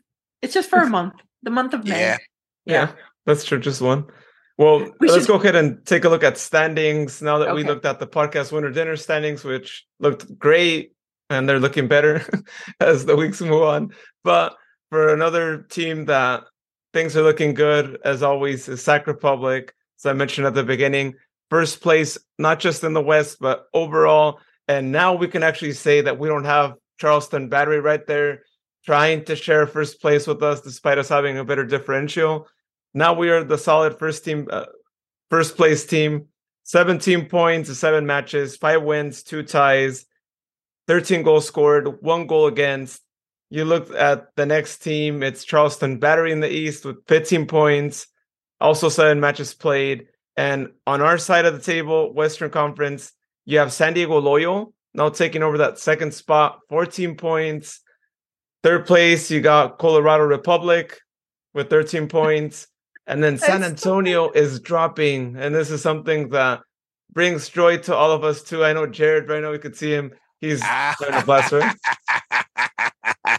[0.42, 1.14] It's just for a month.
[1.42, 2.00] The month of May.
[2.00, 2.16] Yeah.
[2.64, 2.92] Yeah, yeah
[3.24, 3.58] that's true.
[3.58, 4.06] Just one.
[4.58, 5.28] Well, we let's should...
[5.28, 7.56] go ahead and take a look at standings now that okay.
[7.56, 10.92] we looked at the podcast winner dinner standings, which looked great
[11.28, 12.22] and they're looking better
[12.80, 13.90] as the weeks move on.
[14.24, 14.56] But
[14.90, 16.44] for another team that
[16.92, 19.74] things are looking good, as always, is Sac Republic.
[19.98, 21.14] As I mentioned at the beginning,
[21.50, 24.40] first place, not just in the West, but overall.
[24.68, 28.42] And now we can actually say that we don't have Charleston Battery right there
[28.84, 32.46] trying to share first place with us, despite us having a better differential.
[32.94, 34.66] Now we are the solid first team, uh,
[35.28, 36.28] first place team.
[36.64, 40.04] 17 points, seven matches, five wins, two ties,
[40.88, 43.02] 13 goals scored, one goal against.
[43.50, 48.08] You look at the next team, it's Charleston Battery in the East with 15 points,
[48.60, 50.08] also seven matches played.
[50.36, 53.12] And on our side of the table, Western Conference,
[53.44, 57.80] you have San Diego Loyal now taking over that second spot, 14 points.
[58.62, 60.98] Third place, you got Colorado Republic
[61.54, 62.66] with 13 points.
[63.06, 65.36] And then San Antonio is dropping.
[65.36, 66.60] And this is something that
[67.12, 68.64] brings joy to all of us too.
[68.64, 70.12] I know Jared right now, we could see him.
[70.40, 71.76] He's starting to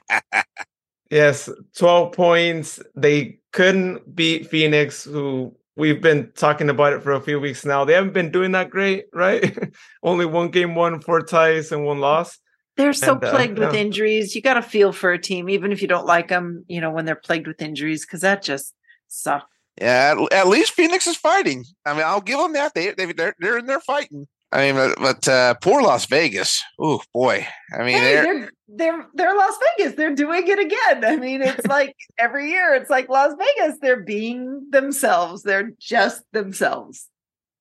[0.06, 0.46] right?
[1.12, 2.80] yes, 12 points.
[2.96, 7.86] They couldn't beat Phoenix, who we've been talking about it for a few weeks now.
[7.86, 9.58] They haven't been doing that great, right?
[10.04, 12.38] Only one game won, four ties, and one loss.
[12.76, 13.80] They're so And, uh, plagued with yeah.
[13.80, 14.36] injuries.
[14.36, 16.92] You got to feel for a team, even if you don't like them, you know,
[16.92, 18.74] when they're plagued with injuries, because that just
[19.08, 19.46] sucks.
[19.80, 21.64] Yeah, at, at least Phoenix is fighting.
[21.86, 22.74] I mean, I'll give them that.
[22.74, 24.28] They they they're they're in there fighting.
[24.52, 26.64] I mean, but, but uh, poor Las Vegas.
[26.80, 27.46] Oh boy.
[27.74, 29.96] I mean, Hey, they're, they're they're they're Las Vegas.
[29.96, 31.06] They're doing it again.
[31.06, 33.80] I mean, it's like every year, it's like Las Vegas.
[33.82, 35.44] They're being themselves.
[35.44, 37.08] They're just themselves.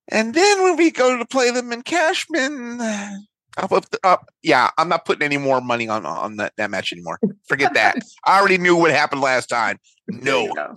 [0.09, 2.81] and then when we go to play them in Cashman,
[3.57, 4.29] I'll put up.
[4.43, 7.19] Yeah, I'm not putting any more money on on that, that match anymore.
[7.49, 7.97] Forget that.
[8.25, 9.79] I already knew what happened last time.
[10.09, 10.45] There No.
[10.45, 10.77] you go.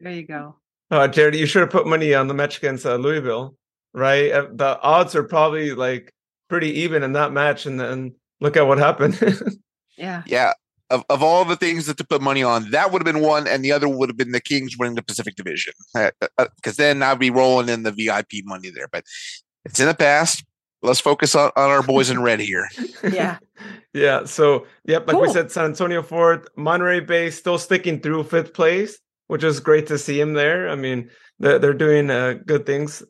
[0.00, 0.56] there you go.
[0.92, 3.56] Uh, Jared, you should have put money on the match against uh, Louisville,
[3.94, 4.30] right?
[4.30, 6.12] Uh, The odds are probably like
[6.48, 9.18] pretty even in that match, and then look at what happened.
[9.98, 10.22] Yeah.
[10.26, 10.52] Yeah.
[10.90, 13.46] Of, of all the things that to put money on, that would have been one,
[13.46, 15.74] and the other would have been the Kings winning the Pacific Division.
[15.94, 18.88] Uh, uh, uh, because then I'd be rolling in the VIP money there.
[18.90, 19.04] But
[19.64, 20.44] it's in the past.
[20.82, 22.68] Let's focus on, on our boys in red here.
[23.12, 23.38] Yeah.
[23.92, 24.24] yeah.
[24.24, 28.98] So, yep, like we said, San Antonio fourth, Monterey Bay still sticking through fifth place,
[29.26, 30.70] which is great to see him there.
[30.70, 33.02] I mean, they're, they're doing uh, good things.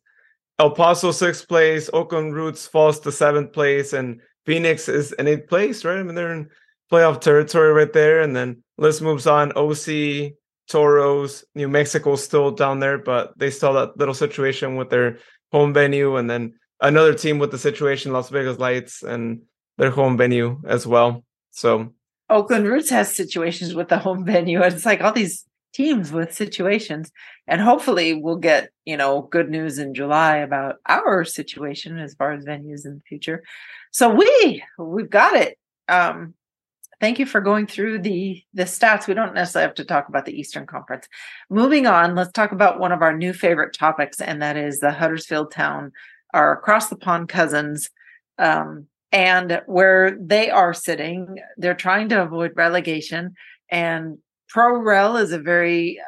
[0.58, 5.48] El Paso sixth place, Oakland Roots falls to seventh place, and Phoenix is in eighth
[5.48, 5.98] place, right?
[5.98, 6.48] I mean, they're in
[6.90, 8.20] playoff territory right there.
[8.20, 9.52] And then list moves on.
[9.52, 10.32] OC,
[10.68, 15.18] Toros, New Mexico still down there, but they still that little situation with their
[15.50, 19.42] home venue, and then another team with the situation, Las Vegas Lights, and
[19.76, 21.24] their home venue as well.
[21.50, 21.92] So
[22.30, 24.62] Oakland Roots has situations with the home venue.
[24.62, 27.10] It's like all these teams with situations.
[27.46, 32.32] And hopefully we'll get, you know, good news in July about our situation as far
[32.32, 33.42] as venues in the future.
[33.90, 35.58] So we we've got it.
[35.88, 36.34] Um
[37.00, 39.06] thank you for going through the the stats.
[39.06, 41.08] We don't necessarily have to talk about the Eastern Conference.
[41.50, 44.92] Moving on, let's talk about one of our new favorite topics, and that is the
[44.92, 45.92] Huddersfield Town,
[46.32, 47.90] our across the pond cousins.
[48.38, 53.34] Um, and where they are sitting, they're trying to avoid relegation.
[53.70, 54.18] And
[54.52, 55.98] Pro Rel is a very,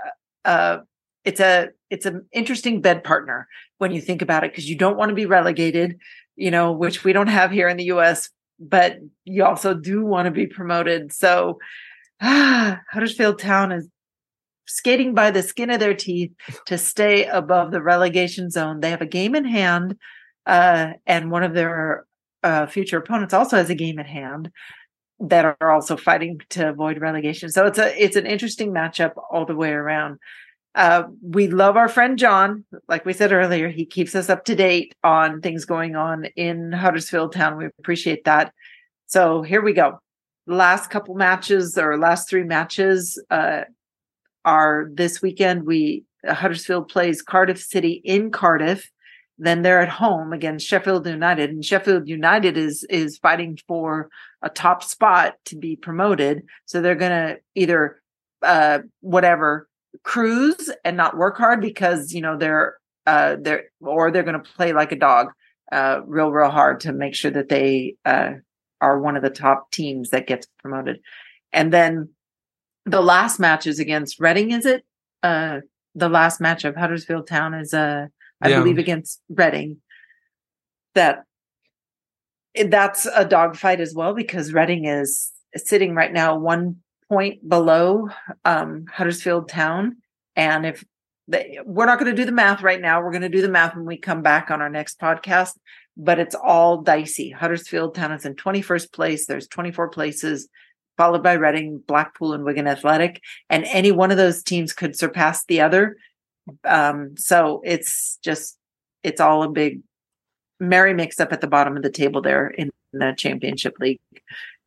[0.44, 0.78] uh, uh,
[1.24, 4.98] it's a it's an interesting bed partner when you think about it because you don't
[4.98, 5.98] want to be relegated,
[6.36, 8.28] you know, which we don't have here in the U.S.
[8.60, 11.10] But you also do want to be promoted.
[11.10, 11.58] So
[12.20, 13.88] ah, Huddersfield Town is
[14.66, 16.32] skating by the skin of their teeth
[16.66, 18.80] to stay above the relegation zone.
[18.80, 19.96] They have a game in hand,
[20.44, 22.04] uh, and one of their
[22.42, 24.50] uh, future opponents also has a game in hand
[25.28, 27.50] that are also fighting to avoid relegation.
[27.50, 30.18] So it's a it's an interesting matchup all the way around.
[30.74, 32.64] Uh, we love our friend John.
[32.88, 36.72] Like we said earlier, he keeps us up to date on things going on in
[36.72, 37.56] Huddersfield Town.
[37.56, 38.52] We appreciate that.
[39.06, 40.00] So here we go.
[40.46, 43.62] Last couple matches or last three matches uh,
[44.44, 45.64] are this weekend.
[45.64, 48.90] We Huddersfield plays Cardiff City in Cardiff.
[49.38, 54.08] Then they're at home against Sheffield United, and Sheffield United is is fighting for
[54.42, 56.44] a top spot to be promoted.
[56.66, 58.00] So they're gonna either
[58.42, 59.68] uh, whatever
[60.02, 62.76] cruise and not work hard because you know they're
[63.06, 65.28] uh, they're or they're gonna play like a dog,
[65.72, 68.34] uh, real real hard to make sure that they uh,
[68.80, 71.00] are one of the top teams that gets promoted.
[71.52, 72.10] And then
[72.86, 74.52] the last match is against Reading.
[74.52, 74.84] Is it
[75.24, 75.60] uh,
[75.94, 78.06] the last match of Huddersfield Town is uh
[78.44, 78.58] I Yeah.
[78.60, 79.78] believe against Reading.
[80.94, 81.24] That
[82.66, 86.76] that's a dogfight as well because Reading is sitting right now one
[87.08, 88.08] point below
[88.44, 89.96] um, Huddersfield Town,
[90.36, 90.84] and if
[91.26, 93.48] they, we're not going to do the math right now, we're going to do the
[93.48, 95.52] math when we come back on our next podcast.
[95.96, 97.30] But it's all dicey.
[97.30, 99.26] Huddersfield Town is in 21st place.
[99.26, 100.48] There's 24 places,
[100.96, 105.44] followed by Reading, Blackpool, and Wigan Athletic, and any one of those teams could surpass
[105.44, 105.96] the other
[106.64, 108.58] um so it's just
[109.02, 109.80] it's all a big
[110.60, 114.00] merry mix up at the bottom of the table there in the championship league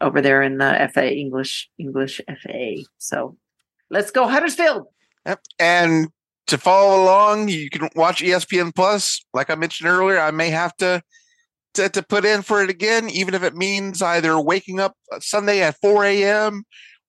[0.02, 3.38] over there in the fa english english fa so
[3.90, 4.88] let's go huddersfield
[5.28, 5.42] Yep.
[5.60, 6.08] And
[6.48, 9.24] to follow along, you can watch ESPN Plus.
[9.34, 11.04] Like I mentioned earlier, I may have to,
[11.74, 15.62] to to put in for it again, even if it means either waking up Sunday
[15.62, 16.64] at 4 a.m.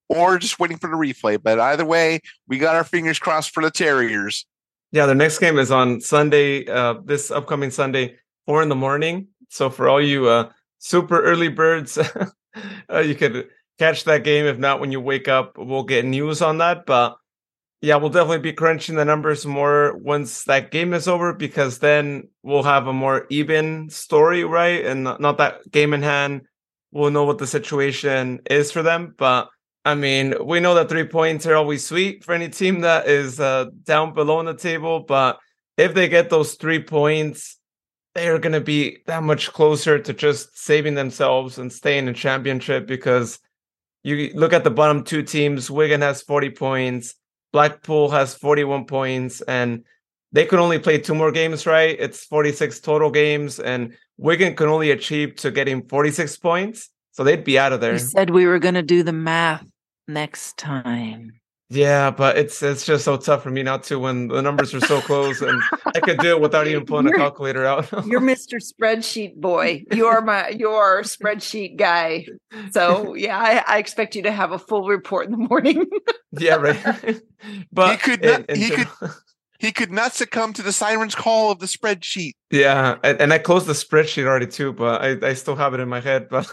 [0.09, 1.41] or just waiting for the replay.
[1.41, 4.45] But either way, we got our fingers crossed for the Terriers.
[4.91, 8.15] Yeah, their next game is on Sunday, uh, this upcoming Sunday,
[8.45, 9.27] four in the morning.
[9.49, 11.97] So for all you uh, super early birds,
[12.91, 14.45] uh, you could catch that game.
[14.45, 16.85] If not, when you wake up, we'll get news on that.
[16.87, 17.17] But
[17.81, 22.27] yeah, we'll definitely be crunching the numbers more once that game is over because then
[22.43, 24.85] we'll have a more even story, right?
[24.85, 26.41] And not, that game in hand.
[26.91, 29.13] We'll know what the situation is for them.
[29.17, 29.49] But
[29.85, 33.39] I mean, we know that three points are always sweet for any team that is
[33.39, 35.39] uh, down below in the table, but
[35.77, 37.57] if they get those three points,
[38.13, 42.87] they're going to be that much closer to just saving themselves and staying in championship
[42.87, 43.39] because
[44.03, 47.15] you look at the bottom two teams, Wigan has 40 points,
[47.53, 49.85] Blackpool has 41 points, and
[50.31, 51.95] they could only play two more games, right?
[51.99, 56.89] It's 46 total games, and Wigan can only achieve to getting 46 points.
[57.11, 57.93] So they'd be out of there.
[57.93, 59.68] We said we were going to do the math
[60.09, 61.39] next time.
[61.71, 64.79] Yeah, but it's it's just so tough for me not to when the numbers are
[64.79, 67.91] so close, and I could do it without even pulling you're, a calculator out.
[68.07, 68.59] you're Mr.
[68.59, 69.83] Spreadsheet boy.
[69.93, 72.25] You're my your spreadsheet guy.
[72.71, 75.85] So yeah, I, I, expect you to have a full report in the morning.
[76.31, 77.21] yeah, right.
[77.71, 78.87] but he could not, he could
[79.59, 82.31] he could not succumb to the siren's call of the spreadsheet.
[82.49, 85.79] Yeah, and, and I closed the spreadsheet already too, but I, I still have it
[85.79, 86.29] in my head.
[86.29, 86.51] But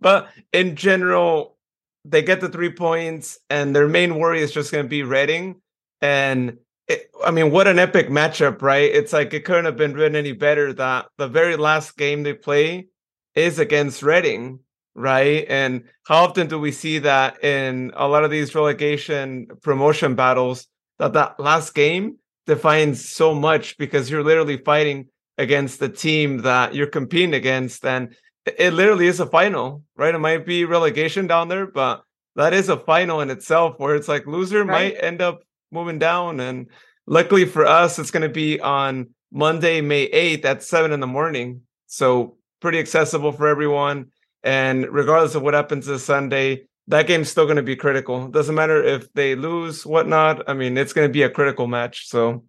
[0.00, 1.57] but in general,
[2.04, 5.60] they get the three points, and their main worry is just going to be Reading.
[6.00, 8.90] And it, I mean, what an epic matchup, right?
[8.90, 12.34] It's like it couldn't have been written any better that the very last game they
[12.34, 12.88] play
[13.34, 14.60] is against Reading,
[14.94, 15.44] right?
[15.48, 20.66] And how often do we see that in a lot of these relegation promotion battles
[20.98, 26.74] that that last game defines so much because you're literally fighting against the team that
[26.74, 28.16] you're competing against and
[28.58, 30.14] it literally is a final, right?
[30.14, 32.02] It might be relegation down there, but
[32.36, 34.94] that is a final in itself where it's like loser right.
[34.94, 35.42] might end up
[35.72, 36.40] moving down.
[36.40, 36.68] And
[37.06, 41.06] luckily for us, it's going to be on Monday, May 8th at seven in the
[41.06, 41.62] morning.
[41.86, 44.12] So pretty accessible for everyone.
[44.42, 48.28] And regardless of what happens this Sunday, that game's still going to be critical.
[48.28, 50.48] Doesn't matter if they lose, whatnot.
[50.48, 52.08] I mean, it's going to be a critical match.
[52.08, 52.44] So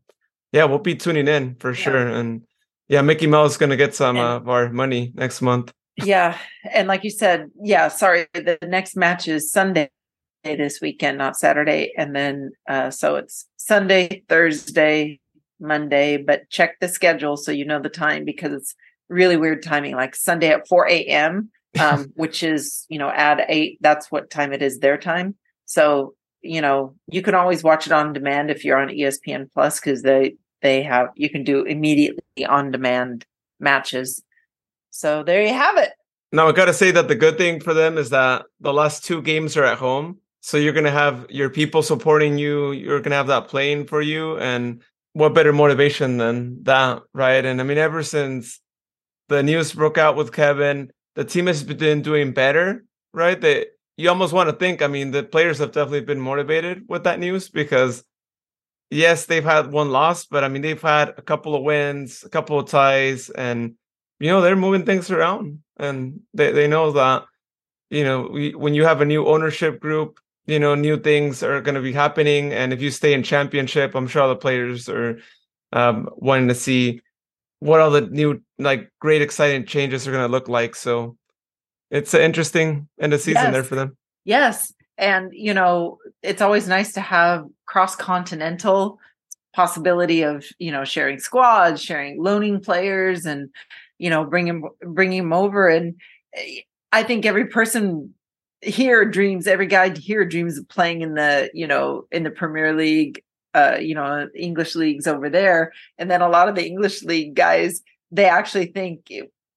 [0.51, 1.75] yeah, we'll be tuning in for yeah.
[1.75, 2.07] sure.
[2.07, 2.43] And
[2.87, 5.73] yeah, Mickey Mouse is going to get some and- uh, of our money next month
[6.03, 6.37] yeah
[6.71, 9.89] and like you said yeah sorry the next match is sunday
[10.43, 15.19] this weekend not saturday and then uh so it's sunday thursday
[15.59, 18.75] monday but check the schedule so you know the time because it's
[19.09, 23.77] really weird timing like sunday at 4 a.m um which is you know at 8
[23.81, 25.35] that's what time it is their time.
[25.65, 29.79] So you know you can always watch it on demand if you're on espn plus
[29.79, 33.25] because they they have you can do immediately on demand
[33.59, 34.23] matches
[34.89, 35.91] so there you have it.
[36.31, 39.21] Now I gotta say that the good thing for them is that the last two
[39.21, 40.17] games are at home.
[40.41, 44.37] So you're gonna have your people supporting you, you're gonna have that playing for you.
[44.37, 44.81] And
[45.13, 47.43] what better motivation than that, right?
[47.43, 48.59] And I mean, ever since
[49.27, 53.39] the news broke out with Kevin, the team has been doing better, right?
[53.41, 53.67] That
[53.97, 57.19] you almost want to think, I mean, the players have definitely been motivated with that
[57.19, 58.03] news because
[58.89, 62.29] yes, they've had one loss, but I mean they've had a couple of wins, a
[62.29, 63.75] couple of ties, and
[64.19, 67.25] you know they're moving things around and they, they know that
[67.89, 71.61] you know we, when you have a new ownership group you know new things are
[71.61, 74.89] going to be happening and if you stay in championship i'm sure all the players
[74.89, 75.19] are
[75.71, 77.01] um, wanting to see
[77.59, 81.15] what all the new like great exciting changes are going to look like so
[81.91, 83.53] it's an interesting end of season yes.
[83.53, 88.99] there for them yes and you know it's always nice to have cross continental
[89.53, 93.49] possibility of you know sharing squads sharing loaning players and
[93.99, 95.95] you know bring him bring him over and
[96.35, 98.13] eh, i think every person
[98.61, 102.75] here dreams every guy here dreams of playing in the you know in the premier
[102.75, 103.21] league
[103.53, 107.35] uh you know english leagues over there and then a lot of the english league
[107.35, 107.81] guys
[108.11, 109.11] they actually think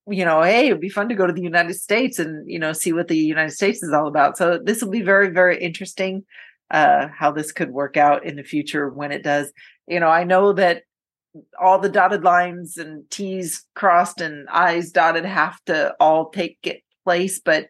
[0.08, 2.72] you know hey it'd be fun to go to the united states and you know
[2.72, 4.36] see what the united states is all about.
[4.36, 6.24] So this will be very very interesting
[6.70, 9.52] uh how this could work out in the future when it does.
[9.86, 10.82] You know i know that
[11.60, 16.82] all the dotted lines and T's crossed and I's dotted have to all take it
[17.04, 17.40] place.
[17.40, 17.68] But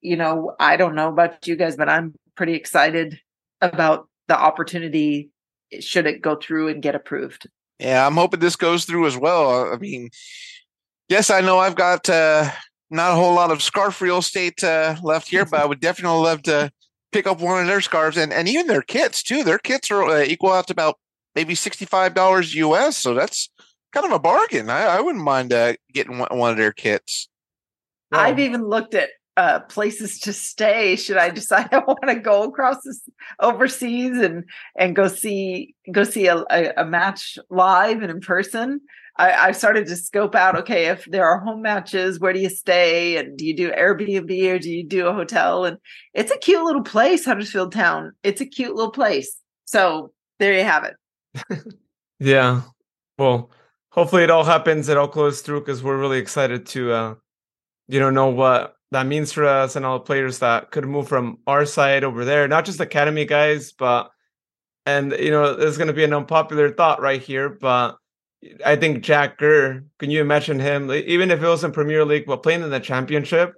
[0.00, 3.20] you know, I don't know about you guys, but I'm pretty excited
[3.60, 5.30] about the opportunity
[5.80, 7.48] should it go through and get approved.
[7.78, 9.72] Yeah, I'm hoping this goes through as well.
[9.72, 10.10] I mean,
[11.08, 12.50] yes, I know I've got uh,
[12.90, 16.22] not a whole lot of scarf real estate uh, left here, but I would definitely
[16.22, 16.70] love to
[17.10, 19.42] pick up one of their scarves and, and even their kits too.
[19.42, 20.98] Their kits are uh, equal out to about
[21.34, 22.96] maybe $65 US.
[22.96, 23.50] So that's
[23.92, 24.70] kind of a bargain.
[24.70, 27.28] I, I wouldn't mind uh, getting one, one, of their kits.
[28.10, 30.96] I've even looked at uh, places to stay.
[30.96, 33.00] Should I decide I want to go across this
[33.40, 34.44] overseas and
[34.76, 38.80] and go see go see a, a, a match live and in person?
[39.18, 40.56] I, I started to scope out.
[40.56, 43.18] Okay, if there are home matches, where do you stay?
[43.18, 45.66] And do you do Airbnb or do you do a hotel?
[45.66, 45.76] And
[46.14, 48.12] it's a cute little place, Huddersfield Town.
[48.22, 49.36] It's a cute little place.
[49.66, 50.94] So there you have it
[52.18, 52.62] yeah.
[53.18, 53.50] Well,
[53.90, 54.88] hopefully it all happens.
[54.88, 57.14] It all goes through because we're really excited to, uh,
[57.88, 61.08] you know, know what that means for us and all the players that could move
[61.08, 64.10] from our side over there, not just academy guys, but
[64.84, 67.96] and you know, there's going to be an unpopular thought right here, but
[68.64, 72.26] I think Jack Gurr, can you imagine him, even if it was in Premier League,
[72.26, 73.54] but playing in the championship?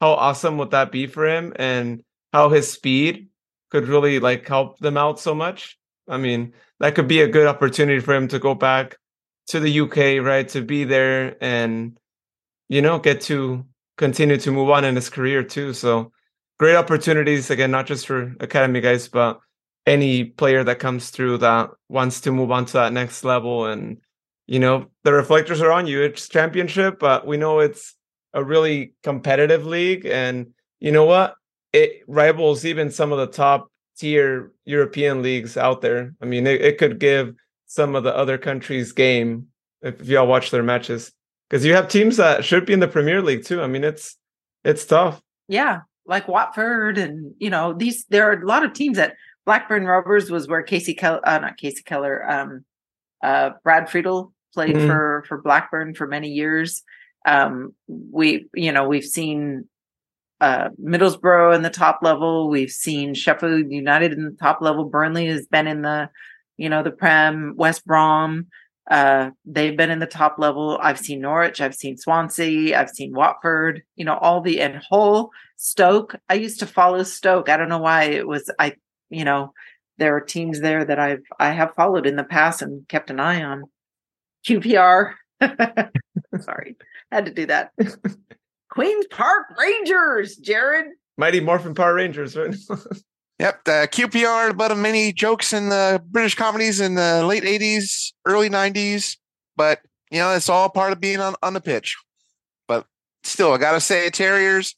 [0.00, 1.52] How awesome would that be for him?
[1.56, 2.02] And
[2.32, 3.28] how his speed
[3.70, 5.78] could really like help them out so much.
[6.08, 8.96] I mean, that could be a good opportunity for him to go back
[9.48, 10.48] to the UK, right?
[10.48, 11.98] To be there and
[12.68, 13.64] you know, get to
[13.96, 15.72] continue to move on in his career too.
[15.72, 16.12] So
[16.58, 19.40] great opportunities again, not just for academy guys, but
[19.86, 23.66] any player that comes through that wants to move on to that next level.
[23.66, 23.98] And
[24.46, 26.02] you know, the reflectors are on you.
[26.02, 27.94] It's championship, but we know it's
[28.32, 30.06] a really competitive league.
[30.06, 31.34] And you know what?
[31.72, 36.14] It rivals even some of the top tier European leagues out there.
[36.20, 37.34] I mean, it, it could give
[37.66, 39.48] some of the other countries game
[39.82, 41.12] if, if y'all watch their matches
[41.48, 43.62] because you have teams that should be in the Premier League too.
[43.62, 44.16] I mean, it's
[44.64, 45.20] it's tough.
[45.48, 48.04] Yeah, like Watford, and you know these.
[48.08, 49.14] There are a lot of teams that
[49.44, 52.64] Blackburn Rovers was where Kasey Keller, uh, not Kasey Keller, um,
[53.22, 54.86] uh, Brad Friedel played mm-hmm.
[54.86, 56.82] for for Blackburn for many years.
[57.26, 59.68] Um, we, you know, we've seen
[60.40, 62.48] uh, Middlesbrough in the top level.
[62.48, 64.84] We've seen Sheffield United in the top level.
[64.84, 66.10] Burnley has been in the,
[66.56, 67.54] you know, the Prem.
[67.56, 68.46] West Brom,
[68.90, 70.78] uh, they've been in the top level.
[70.82, 71.60] I've seen Norwich.
[71.60, 72.78] I've seen Swansea.
[72.78, 73.82] I've seen Watford.
[73.96, 76.16] You know, all the and Hull, Stoke.
[76.28, 77.48] I used to follow Stoke.
[77.48, 78.50] I don't know why it was.
[78.58, 78.74] I,
[79.08, 79.52] you know,
[79.98, 83.20] there are teams there that I've I have followed in the past and kept an
[83.20, 83.64] eye on.
[84.46, 85.14] QPR.
[86.40, 86.76] Sorry,
[87.10, 87.70] I had to do that.
[88.74, 90.86] Queens Park Rangers, Jared.
[91.16, 92.54] Mighty Morphin Power Rangers, right?
[93.38, 98.12] yep, the QPR, but of many jokes in the British comedies in the late 80s,
[98.26, 99.16] early 90s.
[99.56, 99.78] But,
[100.10, 101.96] you know, it's all part of being on, on the pitch.
[102.66, 102.84] But
[103.22, 104.74] still, I got to say, Terriers,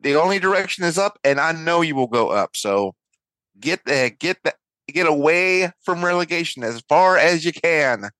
[0.00, 2.56] the only direction is up, and I know you will go up.
[2.56, 2.96] So
[3.60, 4.54] get the, get the,
[4.88, 8.10] get away from relegation as far as you can.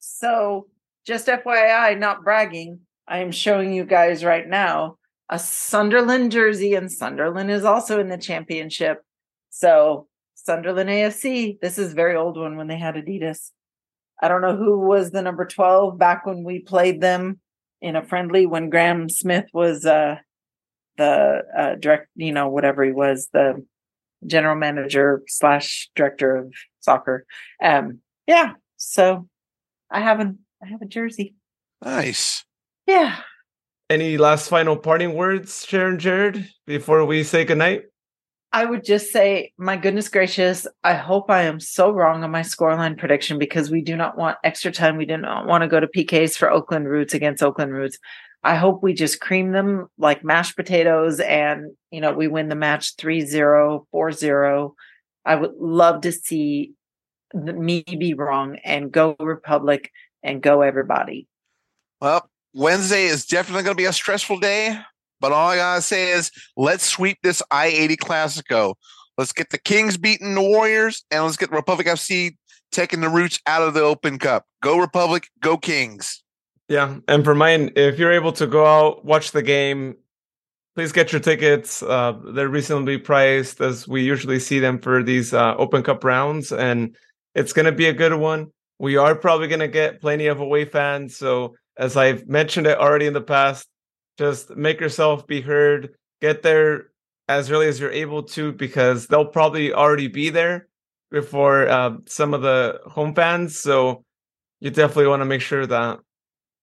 [0.00, 0.66] So,
[1.06, 4.98] just FYI, not bragging, I am showing you guys right now
[5.28, 9.02] a Sunderland jersey, and Sunderland is also in the championship.
[9.50, 13.50] So Sunderland AFC, this is very old one when they had Adidas.
[14.20, 17.40] I don't know who was the number 12 back when we played them
[17.80, 20.16] in a friendly when Graham Smith was uh
[20.96, 23.64] the uh direct, you know, whatever he was, the
[24.26, 27.26] general manager slash director of soccer.
[27.62, 29.28] Um yeah, so
[29.90, 31.34] I have a I have a jersey.
[31.84, 32.44] Nice.
[32.86, 33.16] Yeah.
[33.90, 37.82] Any last final parting words, Sharon Jared, before we say goodnight?
[38.52, 42.42] I would just say, my goodness gracious, I hope I am so wrong on my
[42.42, 44.96] scoreline prediction because we do not want extra time.
[44.96, 47.98] We do not want to go to PKs for Oakland Roots against Oakland Roots.
[48.44, 52.54] I hope we just cream them like mashed potatoes and, you know, we win the
[52.54, 54.74] match 3 0, 4 0.
[55.24, 56.74] I would love to see
[57.34, 59.90] me be wrong and go Republic
[60.22, 61.26] and go everybody.
[62.00, 64.78] Well, Wednesday is definitely going to be a stressful day,
[65.20, 68.74] but all I gotta say is let's sweep this I eighty Classico.
[69.18, 72.36] Let's get the Kings beating the Warriors, and let's get Republic FC
[72.70, 74.44] taking the roots out of the Open Cup.
[74.62, 76.22] Go Republic, go Kings.
[76.68, 79.96] Yeah, and for mine, if you're able to go out watch the game,
[80.76, 81.82] please get your tickets.
[81.82, 86.52] Uh, they're reasonably priced, as we usually see them for these uh, Open Cup rounds,
[86.52, 86.96] and
[87.34, 88.52] it's going to be a good one.
[88.78, 92.78] We are probably going to get plenty of away fans, so as I've mentioned it
[92.78, 93.66] already in the past,
[94.18, 95.94] just make yourself be heard.
[96.20, 96.90] Get there
[97.28, 100.68] as early as you're able to because they'll probably already be there
[101.10, 103.58] before uh, some of the home fans.
[103.58, 104.04] So
[104.60, 106.00] you definitely want to make sure that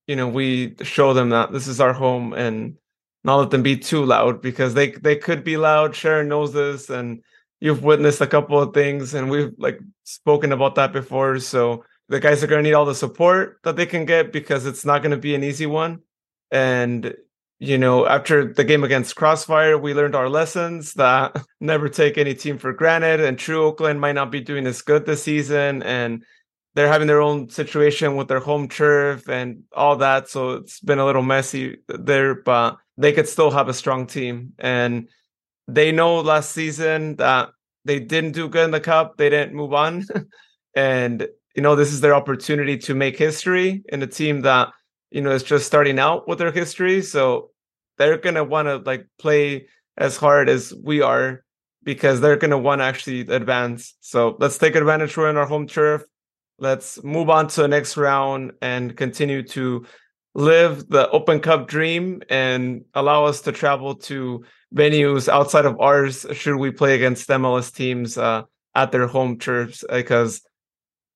[0.08, 2.78] you know we show them that this is our home and
[3.24, 5.96] not let them be too loud because they they could be loud.
[5.96, 7.22] Sharon knows this, and
[7.60, 11.40] you've witnessed a couple of things, and we've like spoken about that before.
[11.40, 14.66] So the guys are going to need all the support that they can get because
[14.66, 16.02] it's not going to be an easy one.
[16.52, 17.16] And,
[17.58, 22.36] you know, after the game against Crossfire, we learned our lessons that never take any
[22.36, 23.22] team for granted.
[23.22, 25.84] And True Oakland might not be doing as good this season.
[25.84, 26.26] And
[26.76, 30.28] they're having their own situation with their home turf and all that.
[30.28, 34.52] So it's been a little messy there, but they could still have a strong team.
[34.60, 35.08] And
[35.66, 37.52] they know last season that
[37.86, 40.06] they didn't do good in the cup, they didn't move on.
[40.76, 44.69] and you know, this is their opportunity to make history in a team that,
[45.10, 47.02] you know, is just starting out with their history.
[47.02, 47.52] So
[47.98, 49.68] they're going to want to like play
[49.98, 51.44] as hard as we are
[51.84, 53.95] because they're going to want to actually advance.
[54.02, 55.18] So let's take advantage.
[55.18, 56.03] We're in our home turf.
[56.60, 59.86] Let's move on to the next round and continue to
[60.34, 66.26] live the Open Cup dream and allow us to travel to venues outside of ours
[66.32, 70.41] should we play against MLS teams uh, at their home turfs because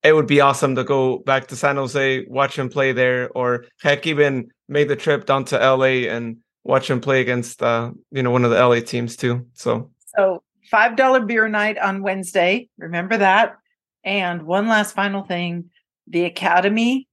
[0.06, 3.65] it would be awesome to go back to San Jose, watch him play there, or
[3.82, 8.22] heck, even make the trip down to LA and watch him play against uh, you
[8.22, 9.48] know one of the LA teams too.
[9.53, 12.69] So so five dollar beer night on Wednesday.
[12.77, 13.57] Remember that.
[14.03, 15.72] And one last final thing:
[16.07, 17.07] the academy.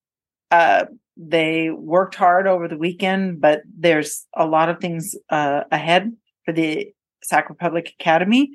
[0.51, 0.85] Uh,
[1.17, 6.13] they worked hard over the weekend, but there's a lot of things uh, ahead
[6.45, 6.93] for the
[7.23, 8.51] Sac Republic Academy.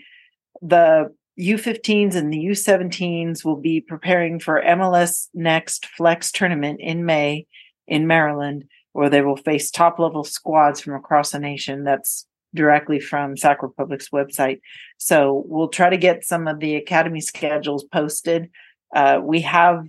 [0.62, 7.46] The U15s and the U17s will be preparing for MLS Next Flex tournament in May
[7.88, 11.84] in Maryland, where they will face top level squads from across the nation.
[11.84, 14.62] That's directly from Sac Republic's website.
[14.98, 18.50] So we'll try to get some of the academy schedules posted.
[18.96, 19.86] Uh, we have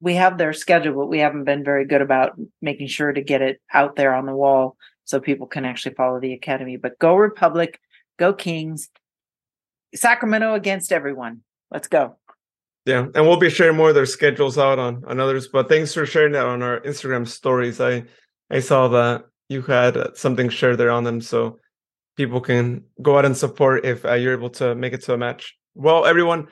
[0.00, 3.40] we have their schedule, but we haven't been very good about making sure to get
[3.40, 6.76] it out there on the wall so people can actually follow the academy.
[6.76, 7.80] But go Republic,
[8.18, 8.90] go Kings,
[9.94, 11.40] Sacramento against everyone.
[11.70, 12.16] Let's go.
[12.86, 15.48] Yeah, and we'll be sharing more of their schedules out on on others.
[15.48, 17.80] But thanks for sharing that on our Instagram stories.
[17.80, 18.04] I
[18.50, 21.58] I saw that you had something shared there on them, so
[22.16, 25.18] people can go out and support if uh, you're able to make it to a
[25.18, 25.56] match.
[25.74, 26.48] Well, everyone,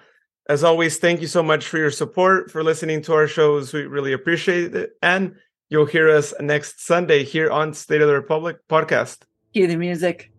[0.49, 3.73] as always, thank you so much for your support, for listening to our shows.
[3.73, 5.37] We really appreciate it, and
[5.69, 9.19] you'll hear us next Sunday here on State of the Republic podcast.
[9.53, 10.32] Cue the music.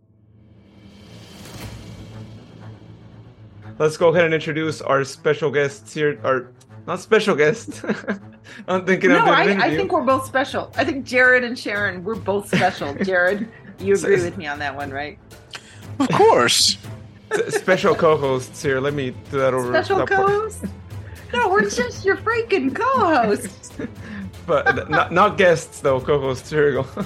[3.80, 6.20] Let's go ahead and introduce our special guests here.
[6.24, 6.48] Our
[6.88, 7.84] not special guest.
[8.68, 10.72] I'm thinking no, of I, I think we're both special.
[10.76, 12.94] I think Jared and Sharon, we're both special.
[13.04, 13.48] Jared,
[13.80, 15.18] you agree with me on that one, right?
[16.00, 16.78] Of course.
[17.50, 18.80] special co-hosts here.
[18.80, 19.72] Let me do that over.
[19.72, 20.66] Special co-host.
[21.32, 23.72] no, we're just your freaking co-hosts.
[24.46, 26.02] but not not guests though.
[26.02, 26.50] Co-hosts.
[26.50, 27.06] Here we go.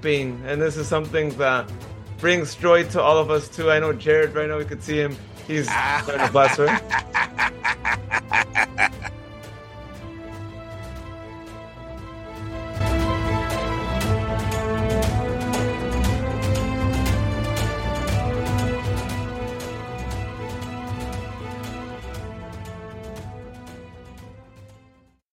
[0.00, 1.70] Bean, and this is something that
[2.18, 3.70] brings joy to all of us too.
[3.70, 4.58] I know Jared right now.
[4.58, 5.16] We could see him
[5.48, 6.68] He's trying to bless her.